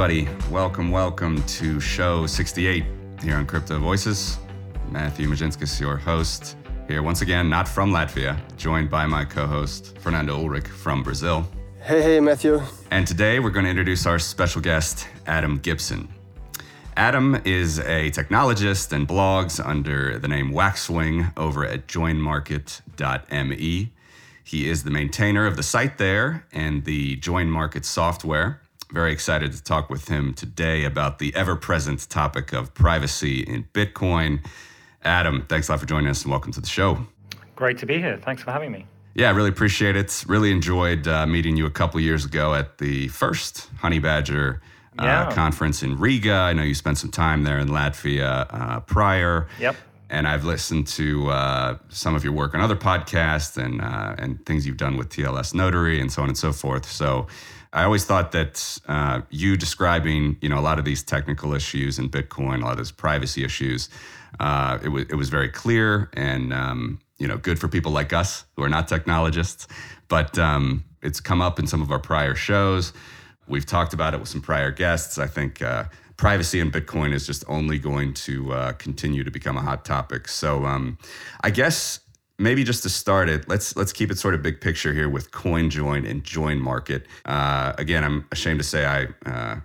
[0.00, 0.28] everybody.
[0.48, 2.84] Welcome, welcome to show 68
[3.20, 4.38] here on Crypto Voices.
[4.92, 9.98] Matthew Mezinskis, your host, here once again, not from Latvia, joined by my co host,
[9.98, 11.48] Fernando Ulrich from Brazil.
[11.82, 12.62] Hey, hey, Matthew.
[12.92, 16.08] And today we're going to introduce our special guest, Adam Gibson.
[16.96, 23.92] Adam is a technologist and blogs under the name Waxwing over at joinmarket.me.
[24.44, 28.60] He is the maintainer of the site there and the Join Market software.
[28.92, 33.64] Very excited to talk with him today about the ever present topic of privacy in
[33.74, 34.42] Bitcoin.
[35.04, 36.98] Adam, thanks a lot for joining us and welcome to the show.
[37.54, 38.16] Great to be here.
[38.16, 38.86] Thanks for having me.
[39.14, 40.24] Yeah, I really appreciate it.
[40.26, 44.62] Really enjoyed uh, meeting you a couple years ago at the first Honey Badger
[44.98, 45.32] uh, Yeah.
[45.32, 46.32] conference in Riga.
[46.32, 49.48] I know you spent some time there in Latvia uh, prior.
[49.60, 49.76] Yep.
[50.08, 54.44] And I've listened to uh, some of your work on other podcasts and uh, and
[54.46, 56.90] things you've done with TLS Notary and so on and so forth.
[56.90, 57.26] So
[57.72, 61.98] I always thought that uh, you describing you know a lot of these technical issues
[61.98, 63.88] in Bitcoin, a lot of those privacy issues,
[64.40, 68.12] uh, it was it was very clear and um, you know good for people like
[68.12, 69.66] us who are not technologists.
[70.08, 72.92] But um, it's come up in some of our prior shows.
[73.46, 75.18] We've talked about it with some prior guests.
[75.18, 75.84] I think uh,
[76.16, 80.28] privacy in Bitcoin is just only going to uh, continue to become a hot topic.
[80.28, 80.98] So um,
[81.42, 82.00] I guess
[82.38, 85.30] maybe just to start it, let's let's keep it sort of big picture here with
[85.30, 87.06] CoinJoin and Join Market.
[87.24, 89.28] Uh, again, I'm ashamed to say I.
[89.28, 89.60] Uh,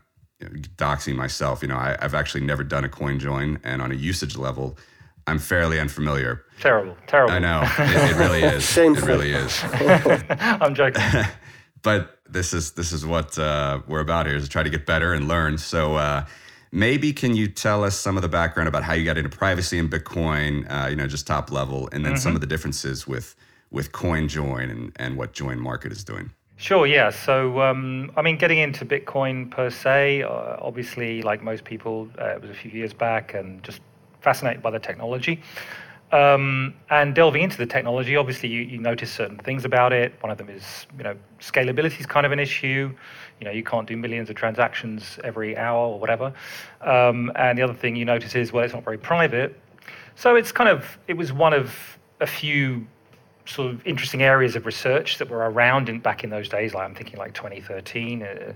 [0.76, 4.36] doxing myself, you know, I, I've actually never done a CoinJoin, and on a usage
[4.36, 4.78] level,
[5.26, 6.44] I'm fairly unfamiliar.
[6.60, 6.98] Terrible.
[7.08, 7.34] Terrible.
[7.34, 8.78] I know it, it really is.
[8.78, 9.64] it really is.
[10.30, 11.02] I'm joking.
[11.82, 14.86] but this is this is what uh, we're about here is to try to get
[14.86, 15.58] better and learn.
[15.58, 16.26] So uh,
[16.74, 19.78] maybe can you tell us some of the background about how you got into privacy
[19.78, 20.66] and Bitcoin?
[20.70, 23.36] Uh, you know, just top level, and then some of the differences with
[23.72, 26.32] with CoinJoin and and what Join Market is doing.
[26.58, 27.10] Sure, yeah.
[27.10, 32.36] So, um, I mean, getting into Bitcoin per se, uh, obviously, like most people, uh,
[32.36, 33.82] it was a few years back and just
[34.22, 35.42] fascinated by the technology.
[36.14, 40.14] Um, and delving into the technology, obviously, you, you notice certain things about it.
[40.22, 42.96] One of them is, you know, scalability is kind of an issue.
[43.40, 46.34] You know, you can't do millions of transactions every hour or whatever.
[46.82, 49.60] Um, and the other thing you notice is, well, it's not very private.
[50.16, 51.76] So it's kind of, it was one of
[52.22, 52.88] a few
[53.46, 56.74] sort of interesting areas of research that were around in, back in those days.
[56.74, 58.24] Like I'm thinking like 2013.
[58.24, 58.54] Uh,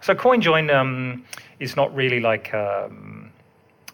[0.00, 1.24] so CoinJoin um,
[1.60, 3.25] is not really like um,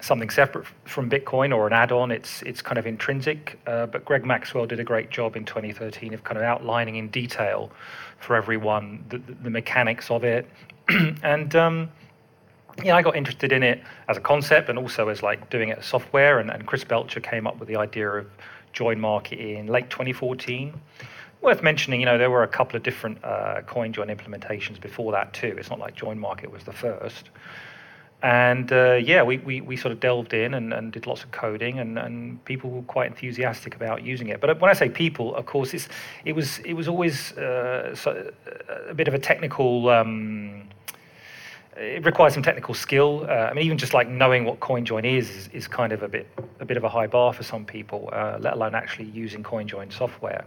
[0.03, 2.11] something separate from Bitcoin or an add-on.
[2.11, 3.59] It's it's kind of intrinsic.
[3.67, 7.09] Uh, but Greg Maxwell did a great job in 2013 of kind of outlining in
[7.09, 7.71] detail
[8.19, 10.47] for everyone the, the, mechanics of it,
[11.23, 11.57] and.
[11.57, 11.91] Um,
[12.83, 15.79] yeah, I got interested in it as a concept and also as like doing it
[15.79, 16.39] as software.
[16.39, 18.27] And, and Chris Belcher came up with the idea of
[18.73, 20.73] Join Market in late 2014.
[21.43, 25.35] Worth mentioning, you know, there were a couple of different uh, CoinJoin implementations before that
[25.35, 25.55] too.
[25.59, 27.29] It's not like Join Market was the first.
[28.23, 31.33] And uh, yeah, we, we, we sort of delved in and, and did lots of
[31.33, 34.41] coding, and, and people were quite enthusiastic about using it.
[34.41, 35.89] But when I say people, of course, it's,
[36.25, 38.31] it was it was always uh, so,
[38.89, 39.89] a bit of a technical.
[39.89, 40.69] Um,
[41.77, 43.27] it requires some technical skill.
[43.29, 46.09] Uh, I mean, even just like knowing what CoinJoin is, is is kind of a
[46.09, 46.29] bit
[46.61, 48.09] a bit of a high bar for some people.
[48.13, 50.45] Uh, let alone actually using CoinJoin software.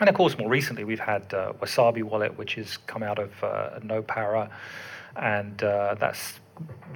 [0.00, 3.30] And of course, more recently, we've had uh, Wasabi Wallet, which has come out of
[3.44, 4.50] uh, NoPara,
[5.14, 6.40] and uh, that's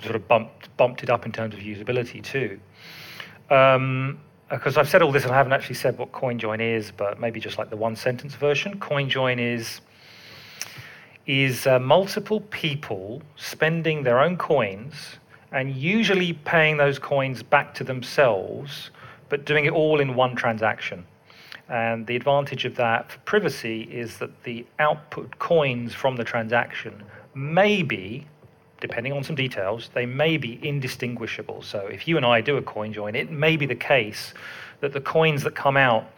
[0.02, 2.60] sort of bumped bumped it up in terms of usability too.
[3.50, 4.20] Um,
[4.50, 7.38] because I've said all this and I haven't actually said what CoinJoin is, but maybe
[7.38, 8.78] just like the one sentence version.
[8.78, 9.80] CoinJoin is
[11.26, 15.18] is uh, multiple people spending their own coins
[15.52, 18.90] and usually paying those coins back to themselves,
[19.28, 21.04] but doing it all in one transaction.
[21.68, 27.02] And the advantage of that for privacy is that the output coins from the transaction
[27.34, 28.26] may be,
[28.80, 31.62] depending on some details, they may be indistinguishable.
[31.62, 34.34] So if you and I do a coin join, it may be the case
[34.80, 36.10] that the coins that come out,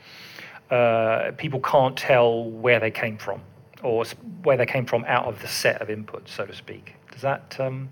[0.70, 3.40] uh, people can't tell where they came from
[3.82, 4.04] or
[4.42, 6.94] where they came from out of the set of inputs, so to speak.
[7.12, 7.90] Does that um,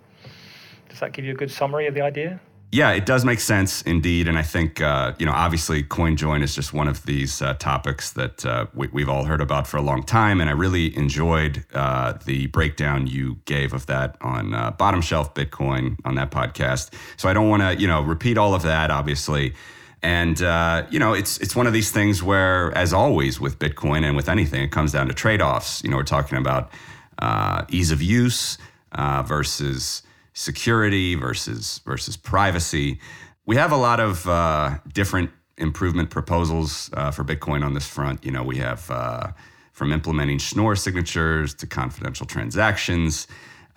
[0.89, 2.41] does that give you a good summary of the idea?
[2.71, 6.55] Yeah, it does make sense indeed, and I think uh, you know obviously CoinJoin is
[6.55, 9.83] just one of these uh, topics that uh, we, we've all heard about for a
[9.83, 14.73] long time, and I really enjoyed uh, the breakdown you gave of that on uh,
[14.73, 16.93] Bottom Shelf Bitcoin on that podcast.
[17.17, 19.55] So I don't want to you know repeat all of that, obviously.
[20.03, 24.05] And uh, you know, it's it's one of these things where, as always with Bitcoin
[24.05, 25.83] and with anything, it comes down to trade-offs.
[25.83, 26.71] You know, we're talking about
[27.19, 28.59] uh, ease of use
[28.93, 30.03] uh, versus
[30.39, 33.01] security versus versus privacy.
[33.45, 38.25] We have a lot of uh, different improvement proposals uh, for Bitcoin on this front.
[38.25, 39.33] You know, we have uh,
[39.73, 43.27] from implementing Schnorr signatures to confidential transactions.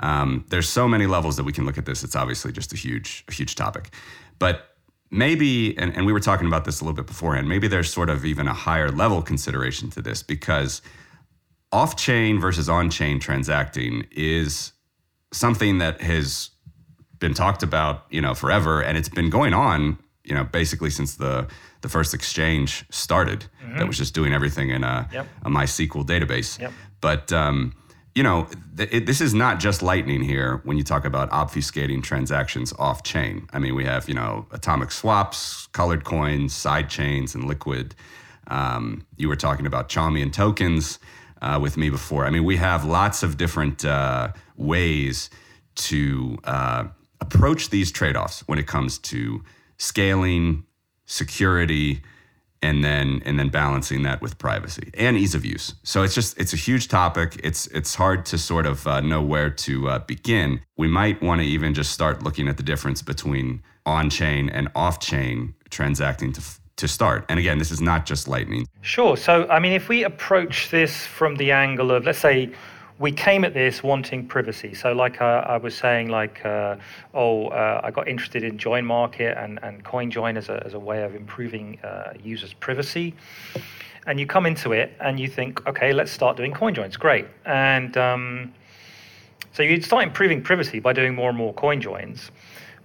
[0.03, 2.03] Um, there's so many levels that we can look at this.
[2.03, 3.89] It's obviously just a huge, a huge topic.
[4.37, 4.75] But
[5.09, 8.09] maybe, and, and we were talking about this a little bit beforehand, maybe there's sort
[8.09, 10.83] of even a higher level consideration to this because
[11.71, 14.73] off chain versus on chain transacting is
[15.31, 16.49] something that has
[17.19, 21.15] been talked about, you know, forever, and it's been going on, you know, basically since
[21.15, 21.47] the
[21.81, 23.45] the first exchange started.
[23.63, 23.79] Mm-hmm.
[23.79, 25.27] That was just doing everything in a, yep.
[25.43, 26.59] a MySQL database.
[26.59, 26.71] Yep.
[26.99, 27.73] But um,
[28.13, 32.03] you know, th- it, this is not just Lightning here when you talk about obfuscating
[32.03, 33.47] transactions off chain.
[33.53, 37.95] I mean, we have, you know, atomic swaps, colored coins, side chains, and liquid.
[38.47, 40.99] Um, you were talking about Chaumian tokens
[41.41, 42.25] uh, with me before.
[42.25, 44.29] I mean, we have lots of different uh,
[44.61, 45.29] ways
[45.75, 46.85] to uh,
[47.19, 49.43] approach these trade offs when it comes to
[49.77, 50.65] scaling,
[51.05, 52.01] security,
[52.63, 55.73] and then and then balancing that with privacy and ease of use.
[55.83, 57.39] So it's just it's a huge topic.
[57.43, 60.61] It's it's hard to sort of uh, know where to uh, begin.
[60.77, 65.55] We might want to even just start looking at the difference between on-chain and off-chain
[65.69, 66.41] transacting to
[66.77, 67.25] to start.
[67.29, 68.67] And again, this is not just Lightning.
[68.81, 69.17] Sure.
[69.17, 72.51] So I mean, if we approach this from the angle of let's say
[73.01, 74.75] we came at this wanting privacy.
[74.75, 76.75] So, like uh, I was saying, like, uh,
[77.15, 80.79] oh, uh, I got interested in Join Market and, and CoinJoin as a, as a
[80.79, 83.15] way of improving uh, users' privacy.
[84.05, 86.97] And you come into it and you think, okay, let's start doing CoinJoins.
[86.97, 87.25] Great.
[87.45, 88.53] And um,
[89.51, 92.29] so you start improving privacy by doing more and more CoinJoins.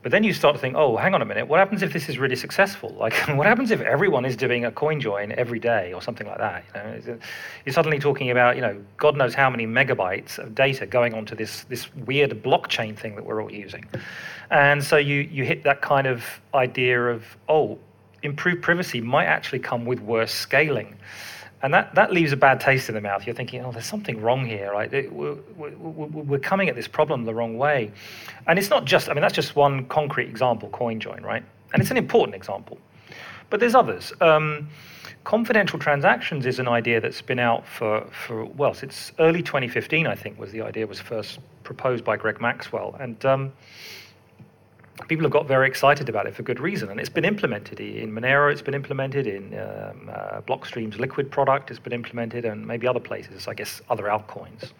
[0.06, 2.08] But then you start to think, oh, hang on a minute, what happens if this
[2.08, 2.94] is really successful?
[3.00, 6.38] Like, what happens if everyone is doing a coin join every day or something like
[6.38, 6.64] that?
[6.76, 7.18] You know,
[7.64, 11.34] you're suddenly talking about, you know, God knows how many megabytes of data going onto
[11.34, 13.84] this this weird blockchain thing that we're all using,
[14.50, 16.22] and so you you hit that kind of
[16.54, 17.76] idea of, oh,
[18.22, 20.96] improved privacy might actually come with worse scaling.
[21.62, 23.26] And that, that leaves a bad taste in the mouth.
[23.26, 24.90] You're thinking, oh, there's something wrong here, right?
[25.10, 27.92] We're, we're, we're coming at this problem the wrong way.
[28.46, 31.42] And it's not just, I mean, that's just one concrete example, CoinJoin, right?
[31.72, 32.78] And it's an important example.
[33.48, 34.12] But there's others.
[34.20, 34.68] Um,
[35.24, 40.14] confidential transactions is an idea that's been out for, for, well, since early 2015, I
[40.14, 42.96] think, was the idea was first proposed by Greg Maxwell.
[43.00, 43.52] And um,
[45.08, 46.90] people have got very excited about it for good reason.
[46.90, 51.70] And it's been implemented in Monero, it's been implemented in um, uh, Blockstream's Liquid product,
[51.70, 54.72] it's been implemented, and maybe other places, I guess other altcoins.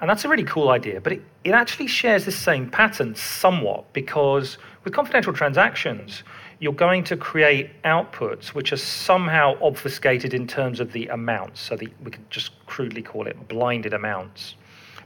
[0.00, 3.90] And that's a really cool idea, but it, it actually shares this same pattern somewhat
[3.92, 6.24] because with confidential transactions,
[6.58, 11.60] you're going to create outputs which are somehow obfuscated in terms of the amounts.
[11.60, 14.56] So the, we could just crudely call it blinded amounts.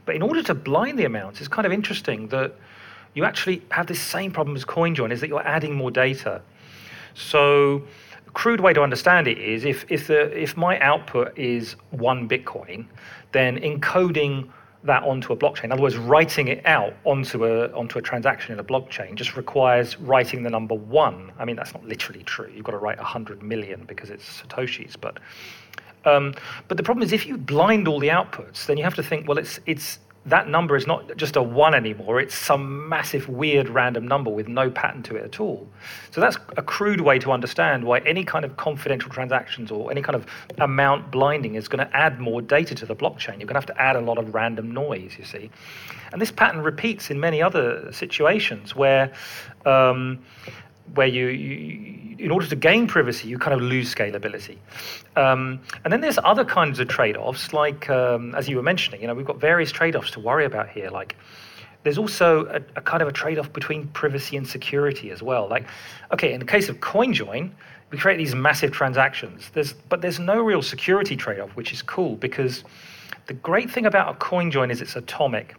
[0.04, 2.54] But in order to blind the amounts, it's kind of interesting that
[3.14, 6.40] you actually have this same problem as CoinJoin, is that you're adding more data.
[7.14, 7.82] So
[8.26, 12.28] a crude way to understand it is if, if, the, if my output is one
[12.28, 12.86] Bitcoin,
[13.32, 14.48] then encoding
[14.84, 18.52] that onto a blockchain, in other words, writing it out onto a, onto a transaction
[18.52, 21.32] in a blockchain just requires writing the number one.
[21.38, 22.50] I mean, that's not literally true.
[22.54, 25.18] You've got to write 100 million because it's Satoshis, but
[26.04, 26.32] um,
[26.68, 29.28] but the problem is if you blind all the outputs, then you have to think,
[29.28, 33.68] well, it's it's that number is not just a one anymore, it's some massive, weird,
[33.68, 35.66] random number with no pattern to it at all.
[36.10, 40.02] So that's a crude way to understand why any kind of confidential transactions or any
[40.02, 40.26] kind of
[40.58, 43.38] amount blinding is going to add more data to the blockchain.
[43.38, 45.50] You're going to have to add a lot of random noise, you see.
[46.12, 49.12] And this pattern repeats in many other situations where.
[49.64, 50.20] Um,
[50.94, 54.58] where you, you, in order to gain privacy, you kind of lose scalability.
[55.16, 59.06] Um, and then there's other kinds of trade-offs, like um, as you were mentioning, you
[59.06, 60.90] know, we've got various trade-offs to worry about here.
[60.90, 61.16] Like,
[61.84, 65.48] there's also a, a kind of a trade-off between privacy and security as well.
[65.48, 65.66] Like,
[66.12, 67.50] okay, in the case of CoinJoin,
[67.90, 69.50] we create these massive transactions.
[69.54, 72.64] There's, but there's no real security trade-off, which is cool because
[73.26, 75.54] the great thing about a CoinJoin is it's atomic.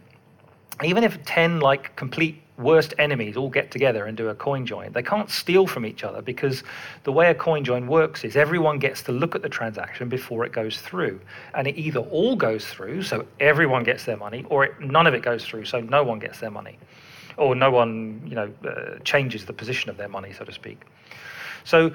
[0.84, 4.92] Even if 10 like complete worst enemies all get together and do a coin join.
[4.92, 6.62] They can't steal from each other because
[7.04, 10.44] the way a coin join works is everyone gets to look at the transaction before
[10.44, 11.20] it goes through.
[11.54, 15.14] And it either all goes through, so everyone gets their money, or it, none of
[15.14, 16.78] it goes through, so no one gets their money.
[17.36, 20.82] Or no one, you know, uh, changes the position of their money, so to speak.
[21.64, 21.92] So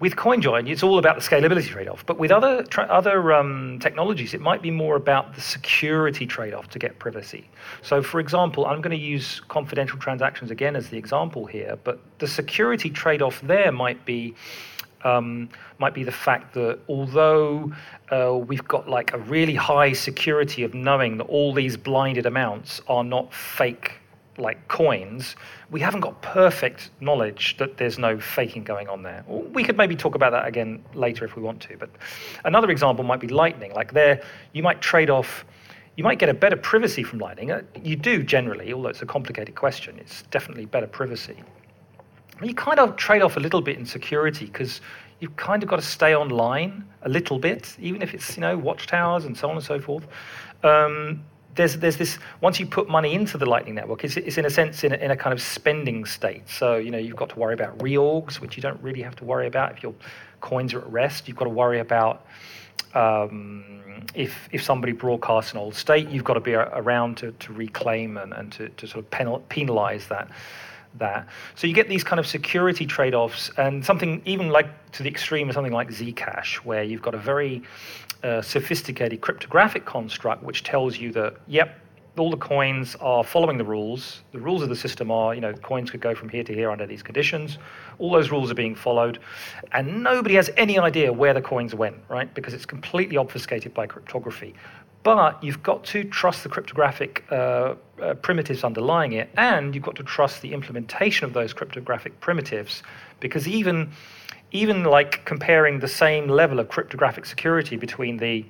[0.00, 2.04] with CoinJoin, it's all about the scalability trade-off.
[2.04, 6.68] But with other tra- other um, technologies, it might be more about the security trade-off
[6.70, 7.48] to get privacy.
[7.82, 11.78] So, for example, I'm going to use confidential transactions again as the example here.
[11.84, 14.34] But the security trade-off there might be
[15.04, 17.72] um, might be the fact that although
[18.10, 22.80] uh, we've got like a really high security of knowing that all these blinded amounts
[22.88, 23.92] are not fake
[24.38, 25.36] like coins,
[25.70, 29.24] we haven't got perfect knowledge that there's no faking going on there.
[29.28, 31.76] We could maybe talk about that again later if we want to.
[31.76, 31.90] But
[32.44, 33.72] another example might be Lightning.
[33.72, 34.22] Like there,
[34.52, 35.44] you might trade off
[35.96, 37.52] you might get a better privacy from Lightning.
[37.52, 39.96] Uh, you do generally, although it's a complicated question.
[39.98, 41.36] It's definitely better privacy.
[42.38, 44.80] But you kind of trade off a little bit in security because
[45.20, 48.58] you've kind of got to stay online a little bit, even if it's you know
[48.58, 50.06] watchtowers and so on and so forth.
[50.64, 51.22] Um,
[51.54, 54.50] there's there's this once you put money into the Lightning Network, it's, it's in a
[54.50, 56.48] sense in a, in a kind of spending state.
[56.48, 59.24] So you know you've got to worry about reorgs, which you don't really have to
[59.24, 59.94] worry about if your
[60.40, 61.28] coins are at rest.
[61.28, 62.26] You've got to worry about
[62.94, 67.52] um, if if somebody broadcasts an old state, you've got to be around to, to
[67.52, 70.28] reclaim and, and to, to sort of penal, penalize that
[70.98, 71.26] that.
[71.56, 75.48] So you get these kind of security trade-offs, and something even like to the extreme
[75.48, 77.62] of something like Zcash, where you've got a very
[78.24, 81.78] uh, sophisticated cryptographic construct which tells you that yep,
[82.16, 84.22] all the coins are following the rules.
[84.32, 86.70] The rules of the system are, you know, coins could go from here to here
[86.70, 87.58] under these conditions.
[87.98, 89.18] All those rules are being followed,
[89.72, 92.32] and nobody has any idea where the coins went, right?
[92.32, 94.54] Because it's completely obfuscated by cryptography.
[95.02, 99.96] But you've got to trust the cryptographic uh, uh, primitives underlying it, and you've got
[99.96, 102.82] to trust the implementation of those cryptographic primitives,
[103.20, 103.90] because even
[104.54, 108.46] even like comparing the same level of cryptographic security between the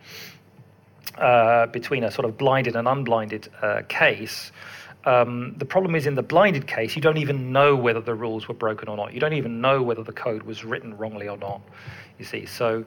[1.18, 4.52] uh, between a sort of blinded and unblinded uh, case.
[5.06, 8.48] Um, the problem is in the blinded case, you don't even know whether the rules
[8.48, 9.12] were broken or not.
[9.12, 11.60] You don't even know whether the code was written wrongly or not.
[12.18, 12.84] You see, so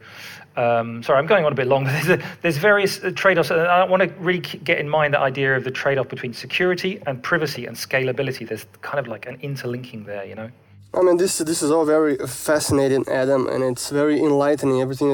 [0.55, 1.83] um, sorry, I'm going on a bit long.
[1.85, 3.51] There's, a, there's various uh, trade-offs.
[3.51, 7.21] I want to really get in mind the idea of the trade-off between security and
[7.21, 8.47] privacy and scalability.
[8.47, 10.49] There's kind of like an interlinking there, you know.
[10.93, 14.81] I mean, this this is all very fascinating, Adam, and it's very enlightening.
[14.81, 15.09] Everything.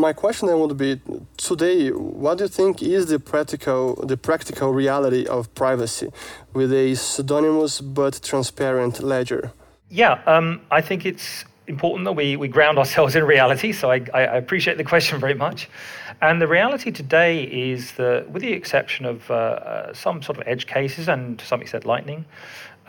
[0.00, 1.00] My question then would be:
[1.36, 6.08] Today, what do you think is the practical the practical reality of privacy
[6.54, 9.52] with a pseudonymous but transparent ledger?
[9.90, 13.72] Yeah, um, I think it's important that we, we ground ourselves in reality.
[13.72, 15.68] So I, I appreciate the question very much.
[16.22, 20.44] And the reality today is that, with the exception of uh, uh, some sort of
[20.46, 22.26] edge cases and to some extent Lightning,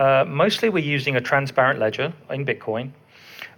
[0.02, 2.90] uh, mostly we're using a transparent ledger in Bitcoin,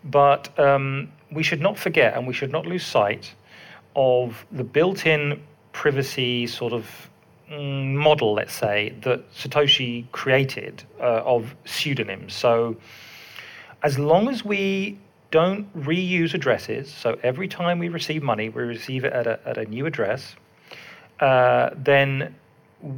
[0.03, 3.33] but um, we should not forget and we should not lose sight
[3.95, 6.85] of the built in privacy sort of
[7.49, 12.33] mm, model, let's say, that Satoshi created uh, of pseudonyms.
[12.33, 12.75] So
[13.81, 14.99] as long as we
[15.31, 19.57] don't reuse addresses, so every time we receive money, we receive it at a, at
[19.57, 20.35] a new address,
[21.21, 22.35] uh, then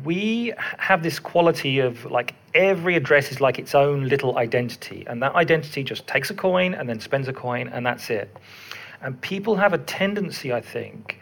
[0.04, 5.22] we have this quality of like every address is like its own little identity, and
[5.22, 8.36] that identity just takes a coin and then spends a coin, and that's it.
[9.02, 11.20] And people have a tendency, I think,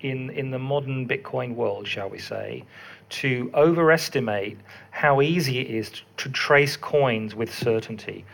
[0.00, 2.64] in in the modern Bitcoin world, shall we say,
[3.08, 4.58] to overestimate
[4.90, 8.24] how easy it is to trace coins with certainty.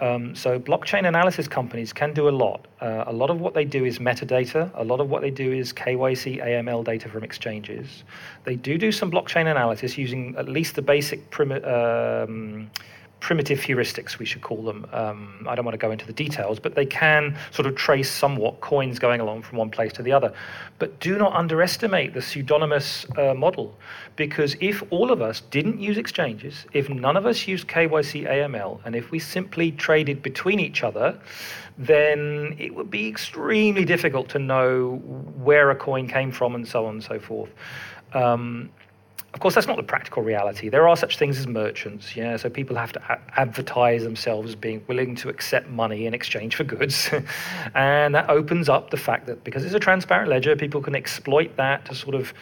[0.00, 2.66] Um, so blockchain analysis companies can do a lot.
[2.80, 4.70] Uh, a lot of what they do is metadata.
[4.74, 8.04] A lot of what they do is KYC AML data from exchanges.
[8.44, 12.70] They do do some blockchain analysis using at least the basic um,
[13.24, 14.86] primitive heuristics, we should call them.
[14.92, 18.10] Um, I don't want to go into the details, but they can sort of trace
[18.10, 20.30] somewhat coins going along from one place to the other.
[20.78, 23.78] But do not underestimate the pseudonymous uh, model,
[24.16, 28.80] because if all of us didn't use exchanges, if none of us used KYC AML,
[28.84, 31.18] and if we simply traded between each other,
[31.78, 34.96] then it would be extremely difficult to know
[35.42, 37.48] where a coin came from and so on and so forth.
[38.12, 38.68] Um,
[39.34, 40.68] of course, that's not the practical reality.
[40.68, 42.36] There are such things as merchants, yeah.
[42.36, 46.54] So people have to a- advertise themselves as being willing to accept money in exchange
[46.54, 47.10] for goods,
[47.74, 51.56] and that opens up the fact that because it's a transparent ledger, people can exploit
[51.56, 52.32] that to sort of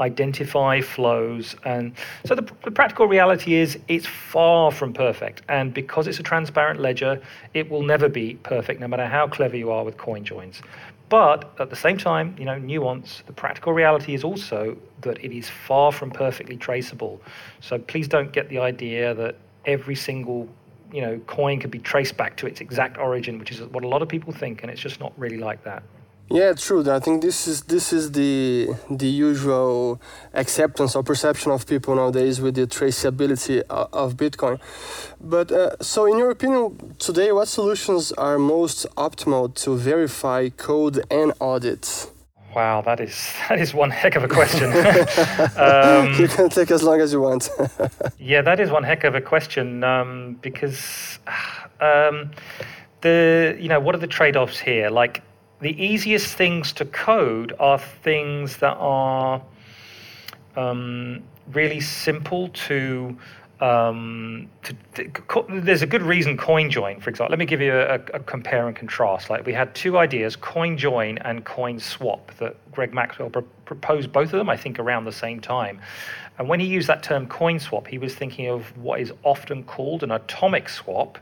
[0.00, 1.54] identify flows.
[1.64, 1.92] And
[2.24, 5.42] so the, the practical reality is it's far from perfect.
[5.48, 7.20] And because it's a transparent ledger,
[7.52, 10.62] it will never be perfect, no matter how clever you are with coin joins.
[11.08, 15.32] But at the same time, you know, nuance, the practical reality is also that it
[15.32, 17.20] is far from perfectly traceable.
[17.60, 20.48] So please don't get the idea that every single
[20.92, 23.88] you know coin could be traced back to its exact origin, which is what a
[23.88, 25.82] lot of people think, and it's just not really like that.
[26.30, 26.88] Yeah, true.
[26.90, 29.98] I think this is this is the the usual
[30.34, 34.60] acceptance or perception of people nowadays with the traceability of Bitcoin.
[35.20, 41.02] But uh, so, in your opinion, today, what solutions are most optimal to verify code
[41.10, 42.10] and audit?
[42.54, 44.64] Wow, that is that is one heck of a question.
[45.56, 47.48] um, you can take as long as you want.
[48.18, 51.18] yeah, that is one heck of a question um, because
[51.80, 52.32] um,
[53.00, 54.90] the you know what are the trade-offs here?
[54.90, 55.22] Like
[55.60, 59.42] the easiest things to code are things that are
[60.56, 61.22] um,
[61.52, 63.16] really simple to
[63.60, 67.30] um, to, to, there's a good reason CoinJoin, for example.
[67.30, 69.30] Let me give you a, a, compare and contrast.
[69.30, 74.38] Like we had two ideas, CoinJoin and CoinSwap, that Greg Maxwell pr- proposed both of
[74.38, 75.80] them, I think, around the same time.
[76.38, 80.04] And when he used that term CoinSwap, he was thinking of what is often called
[80.04, 81.18] an atomic swap.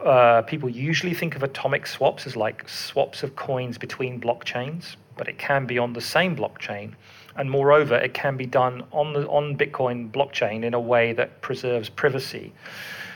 [0.00, 5.28] Uh, people usually think of atomic swaps as like swaps of coins between blockchains, but
[5.28, 6.94] it can be on the same blockchain
[7.36, 11.40] and moreover, it can be done on the on Bitcoin blockchain in a way that
[11.42, 12.52] preserves privacy.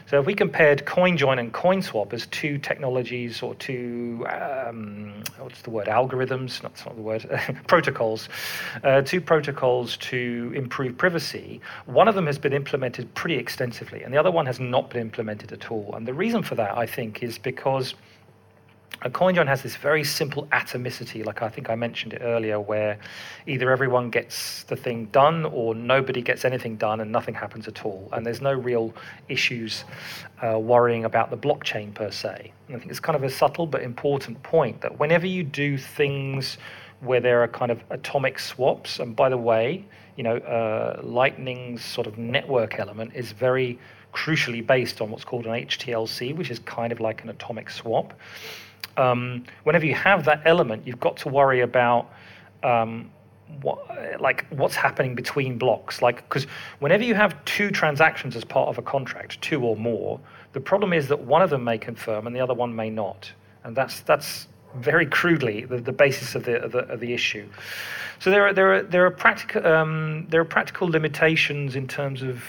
[0.08, 5.68] So if we compared CoinJoin and CoinSwap as two technologies or two, um, what's the
[5.68, 7.28] word, algorithms, not, not the word,
[7.66, 8.30] protocols,
[8.84, 14.14] uh, two protocols to improve privacy, one of them has been implemented pretty extensively and
[14.14, 15.94] the other one has not been implemented at all.
[15.94, 17.94] And the reason for that, I think, is because
[19.02, 22.99] a CoinJoin has this very simple atomicity, like I think I mentioned it earlier, where
[23.47, 27.85] either everyone gets the thing done or nobody gets anything done and nothing happens at
[27.85, 28.09] all.
[28.12, 28.92] And there's no real
[29.28, 29.85] issues
[30.42, 32.52] uh, worrying about the blockchain per se.
[32.66, 35.78] And I think it's kind of a subtle but important point that whenever you do
[35.78, 36.59] things
[37.00, 39.85] where there are kind of atomic swaps, and by the way,
[40.16, 43.78] you know, uh, Lightning's sort of network element is very
[44.12, 48.14] crucially based on what's called an HTLC, which is kind of like an atomic swap
[48.99, 52.11] um, whenever you have that element, you've got to worry about
[52.62, 53.11] um,
[53.62, 53.78] what,
[54.21, 56.02] like what's happening between blocks.
[56.02, 56.47] Like because
[56.81, 60.21] whenever you have two transactions as part of a contract, two or more,
[60.52, 63.33] the problem is that one of them may confirm and the other one may not,
[63.64, 67.49] and that's that's very crudely the, the basis of the, of the, of the issue.
[68.19, 72.23] So there are there are there are practical um, there are practical limitations in terms
[72.23, 72.43] of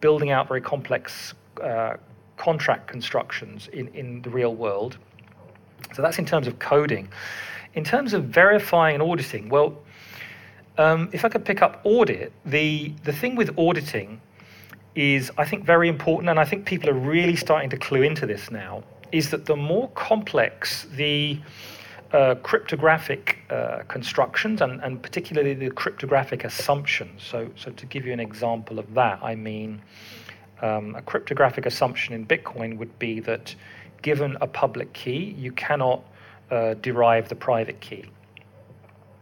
[0.00, 1.96] building out very complex uh,
[2.36, 4.96] contract constructions in, in the real world.
[5.94, 7.08] So that's in terms of coding.
[7.74, 9.78] In terms of verifying and auditing, well,
[10.78, 14.20] um, if I could pick up audit, the, the thing with auditing
[14.94, 18.26] is, I think, very important, and I think people are really starting to clue into
[18.26, 18.82] this now,
[19.12, 21.40] is that the more complex the
[22.12, 27.22] uh, cryptographic uh, constructions and, and particularly the cryptographic assumptions.
[27.22, 29.82] So, so to give you an example of that, I mean
[30.62, 33.54] um, a cryptographic assumption in Bitcoin would be that
[34.02, 36.02] given a public key, you cannot
[36.50, 38.04] uh, derive the private key.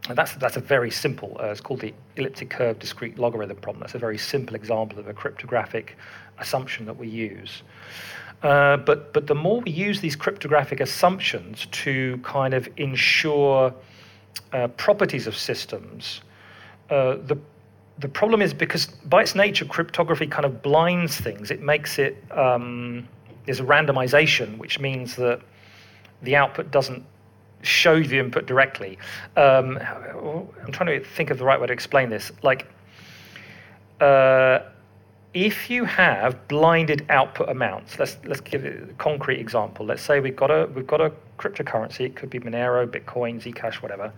[0.07, 3.81] And that's, that's a very simple, uh, it's called the elliptic curve discrete logarithm problem.
[3.81, 5.97] That's a very simple example of a cryptographic
[6.39, 7.63] assumption that we use.
[8.43, 13.73] Uh, but, but the more we use these cryptographic assumptions to kind of ensure
[14.53, 16.21] uh, properties of systems,
[16.89, 17.37] uh, the,
[17.99, 21.51] the problem is because by its nature, cryptography kind of blinds things.
[21.51, 23.07] It makes it um,
[23.47, 25.39] there's a randomization, which means that
[26.21, 27.03] the output doesn't
[27.61, 28.99] show the input directly.
[29.35, 29.79] Um,
[30.65, 32.31] I'm trying to think of the right way to explain this.
[32.43, 32.67] Like,
[34.01, 34.59] uh,
[35.33, 39.85] if you have blinded output amounts, let's let's give a concrete example.
[39.85, 42.01] Let's say we've got a we've got a cryptocurrency.
[42.01, 44.11] It could be Monero, Bitcoin, Zcash, whatever,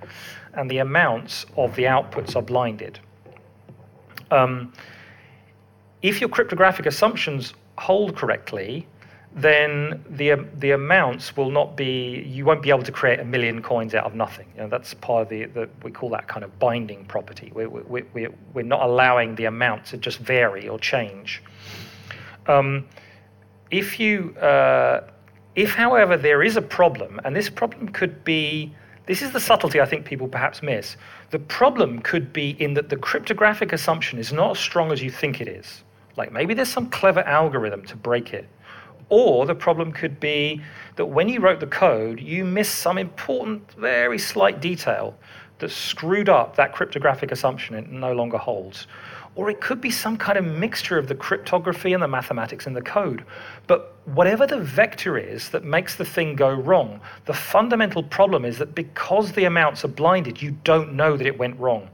[0.54, 3.00] and the amounts of the outputs are blinded.
[4.32, 4.74] Um,
[6.02, 8.88] if your cryptographic assumptions hold correctly,
[9.34, 13.62] then the the amounts will not be you won't be able to create a million
[13.62, 14.48] coins out of nothing.
[14.56, 17.52] You know, that's part of the, the we call that kind of binding property.
[17.54, 21.44] We, we, we, we're not allowing the amount to just vary or change.
[22.48, 22.88] Um,
[23.70, 25.08] if you uh,
[25.56, 28.74] if however there is a problem, and this problem could be
[29.06, 30.98] this is the subtlety I think people perhaps miss.
[31.30, 35.12] The problem could be in that the cryptographic assumption is not as strong as you
[35.12, 35.84] think it is.
[36.18, 38.48] Like maybe there's some clever algorithm to break it
[39.10, 40.62] or the problem could be
[40.96, 45.16] that when you wrote the code, you missed some important, very slight detail
[45.60, 48.88] that screwed up that cryptographic assumption it no longer holds.
[49.36, 52.74] Or it could be some kind of mixture of the cryptography and the mathematics in
[52.74, 53.24] the code.
[53.68, 58.58] But whatever the vector is that makes the thing go wrong, the fundamental problem is
[58.58, 61.90] that because the amounts are blinded, you don't know that it went wrong.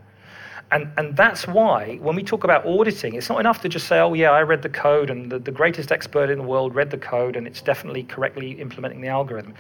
[0.72, 4.00] And, and that's why when we talk about auditing, it's not enough to just say,
[4.00, 6.90] oh, yeah, I read the code and the, the greatest expert in the world read
[6.90, 9.54] the code and it's definitely correctly implementing the algorithm.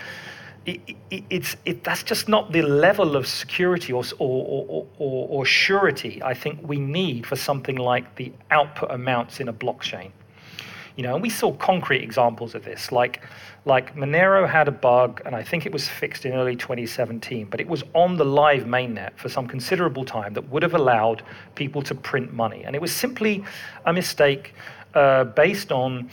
[0.66, 5.28] It, it, it's, it, that's just not the level of security or, or, or, or,
[5.30, 10.12] or surety I think we need for something like the output amounts in a blockchain.
[10.96, 13.22] You know, and we saw concrete examples of this, like
[13.66, 17.60] like Monero had a bug, and I think it was fixed in early 2017, but
[17.60, 21.24] it was on the live mainnet for some considerable time that would have allowed
[21.56, 23.44] people to print money, and it was simply
[23.86, 24.54] a mistake
[24.94, 26.10] uh, based on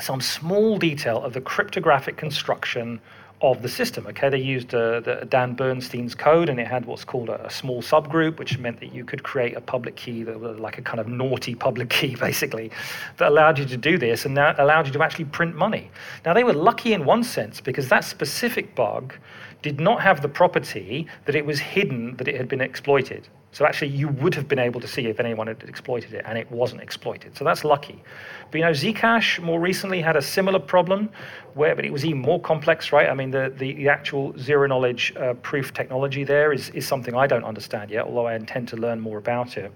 [0.00, 3.00] some small detail of the cryptographic construction
[3.42, 4.06] of the system.
[4.06, 7.50] Okay, they used uh, the Dan Bernstein's code, and it had what's called a, a,
[7.50, 10.82] small subgroup, which meant that you could create a public key that was like a
[10.82, 12.70] kind of naughty public key, basically,
[13.18, 15.90] that allowed you to do this and that allowed you to actually print money.
[16.24, 19.14] Now they were lucky in one sense because that specific bug
[19.62, 23.28] did not have the property that it was hidden that it had been exploited.
[23.56, 26.36] So actually, you would have been able to see if anyone had exploited it, and
[26.36, 27.34] it wasn't exploited.
[27.38, 28.02] So that's lucky.
[28.50, 31.08] But you know, Zcash more recently had a similar problem,
[31.54, 33.08] where but it was even more complex, right?
[33.08, 37.14] I mean, the the, the actual zero knowledge uh, proof technology there is is something
[37.14, 39.72] I don't understand yet, although I intend to learn more about it.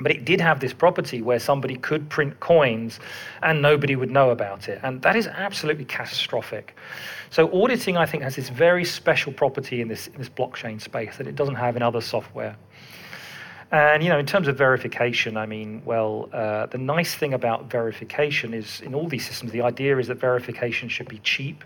[0.00, 3.00] But it did have this property where somebody could print coins
[3.42, 4.80] and nobody would know about it.
[4.82, 6.76] And that is absolutely catastrophic.
[7.30, 11.16] So, auditing, I think, has this very special property in this, in this blockchain space
[11.18, 12.56] that it doesn't have in other software.
[13.72, 17.70] And you know, in terms of verification, I mean, well, uh, the nice thing about
[17.70, 21.62] verification is in all these systems, the idea is that verification should be cheap.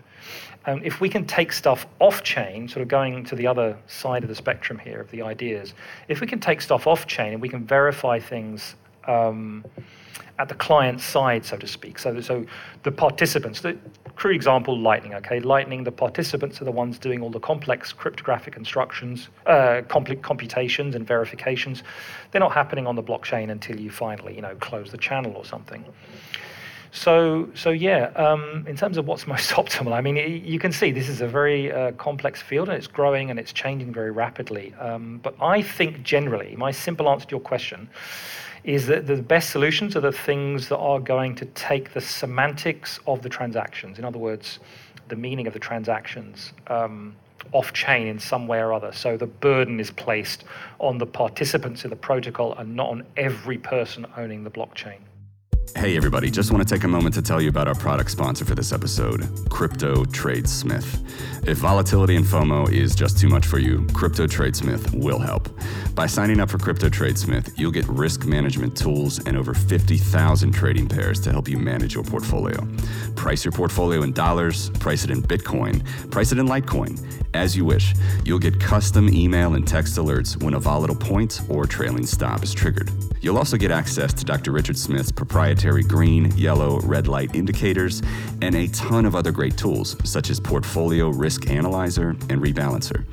[0.67, 4.23] Um, if we can take stuff off chain, sort of going to the other side
[4.23, 5.73] of the spectrum here of the ideas,
[6.07, 8.75] if we can take stuff off chain and we can verify things.
[9.07, 9.63] Um,
[10.37, 11.97] at the client side, so to speak.
[11.99, 12.45] So, so
[12.83, 13.77] the participants, the
[14.15, 15.13] crude example, Lightning.
[15.15, 15.83] Okay, Lightning.
[15.83, 21.83] The participants are the ones doing all the complex cryptographic instructions, uh, computations, and verifications.
[22.31, 25.45] They're not happening on the blockchain until you finally, you know, close the channel or
[25.45, 25.85] something.
[26.91, 28.05] So, so yeah.
[28.15, 31.27] Um, in terms of what's most optimal, I mean, you can see this is a
[31.27, 34.73] very uh, complex field, and it's growing and it's changing very rapidly.
[34.79, 37.89] Um, but I think generally, my simple answer to your question
[38.65, 42.99] is that the best solutions are the things that are going to take the semantics
[43.05, 43.99] of the transactions.
[43.99, 44.59] In other words,
[45.07, 46.51] the meaning of the transactions.
[46.67, 47.15] Um,
[47.51, 48.91] off chain in some way or other.
[48.91, 50.45] So the burden is placed
[50.79, 54.97] on the participants in the protocol and not on every person owning the blockchain.
[55.73, 58.45] Hey, everybody, just want to take a moment to tell you about our product sponsor
[58.45, 61.01] for this episode, Crypto Tradesmith.
[61.45, 65.49] If volatility and FOMO is just too much for you, Crypto Tradesmith will help.
[65.93, 70.87] By signing up for Crypto Tradesmith, you'll get risk management tools and over 50,000 trading
[70.87, 72.65] pairs to help you manage your portfolio.
[73.15, 76.97] Price your portfolio in dollars, price it in Bitcoin, price it in Litecoin,
[77.33, 77.93] as you wish.
[78.23, 82.53] You'll get custom email and text alerts when a volatile point or trailing stop is
[82.53, 82.89] triggered.
[83.21, 84.51] You'll also get access to Dr.
[84.51, 88.01] Richard Smith's proprietary green, yellow, red light indicators
[88.41, 93.05] and a ton of other great tools, such as Portfolio Risk Analyzer and Rebalancer.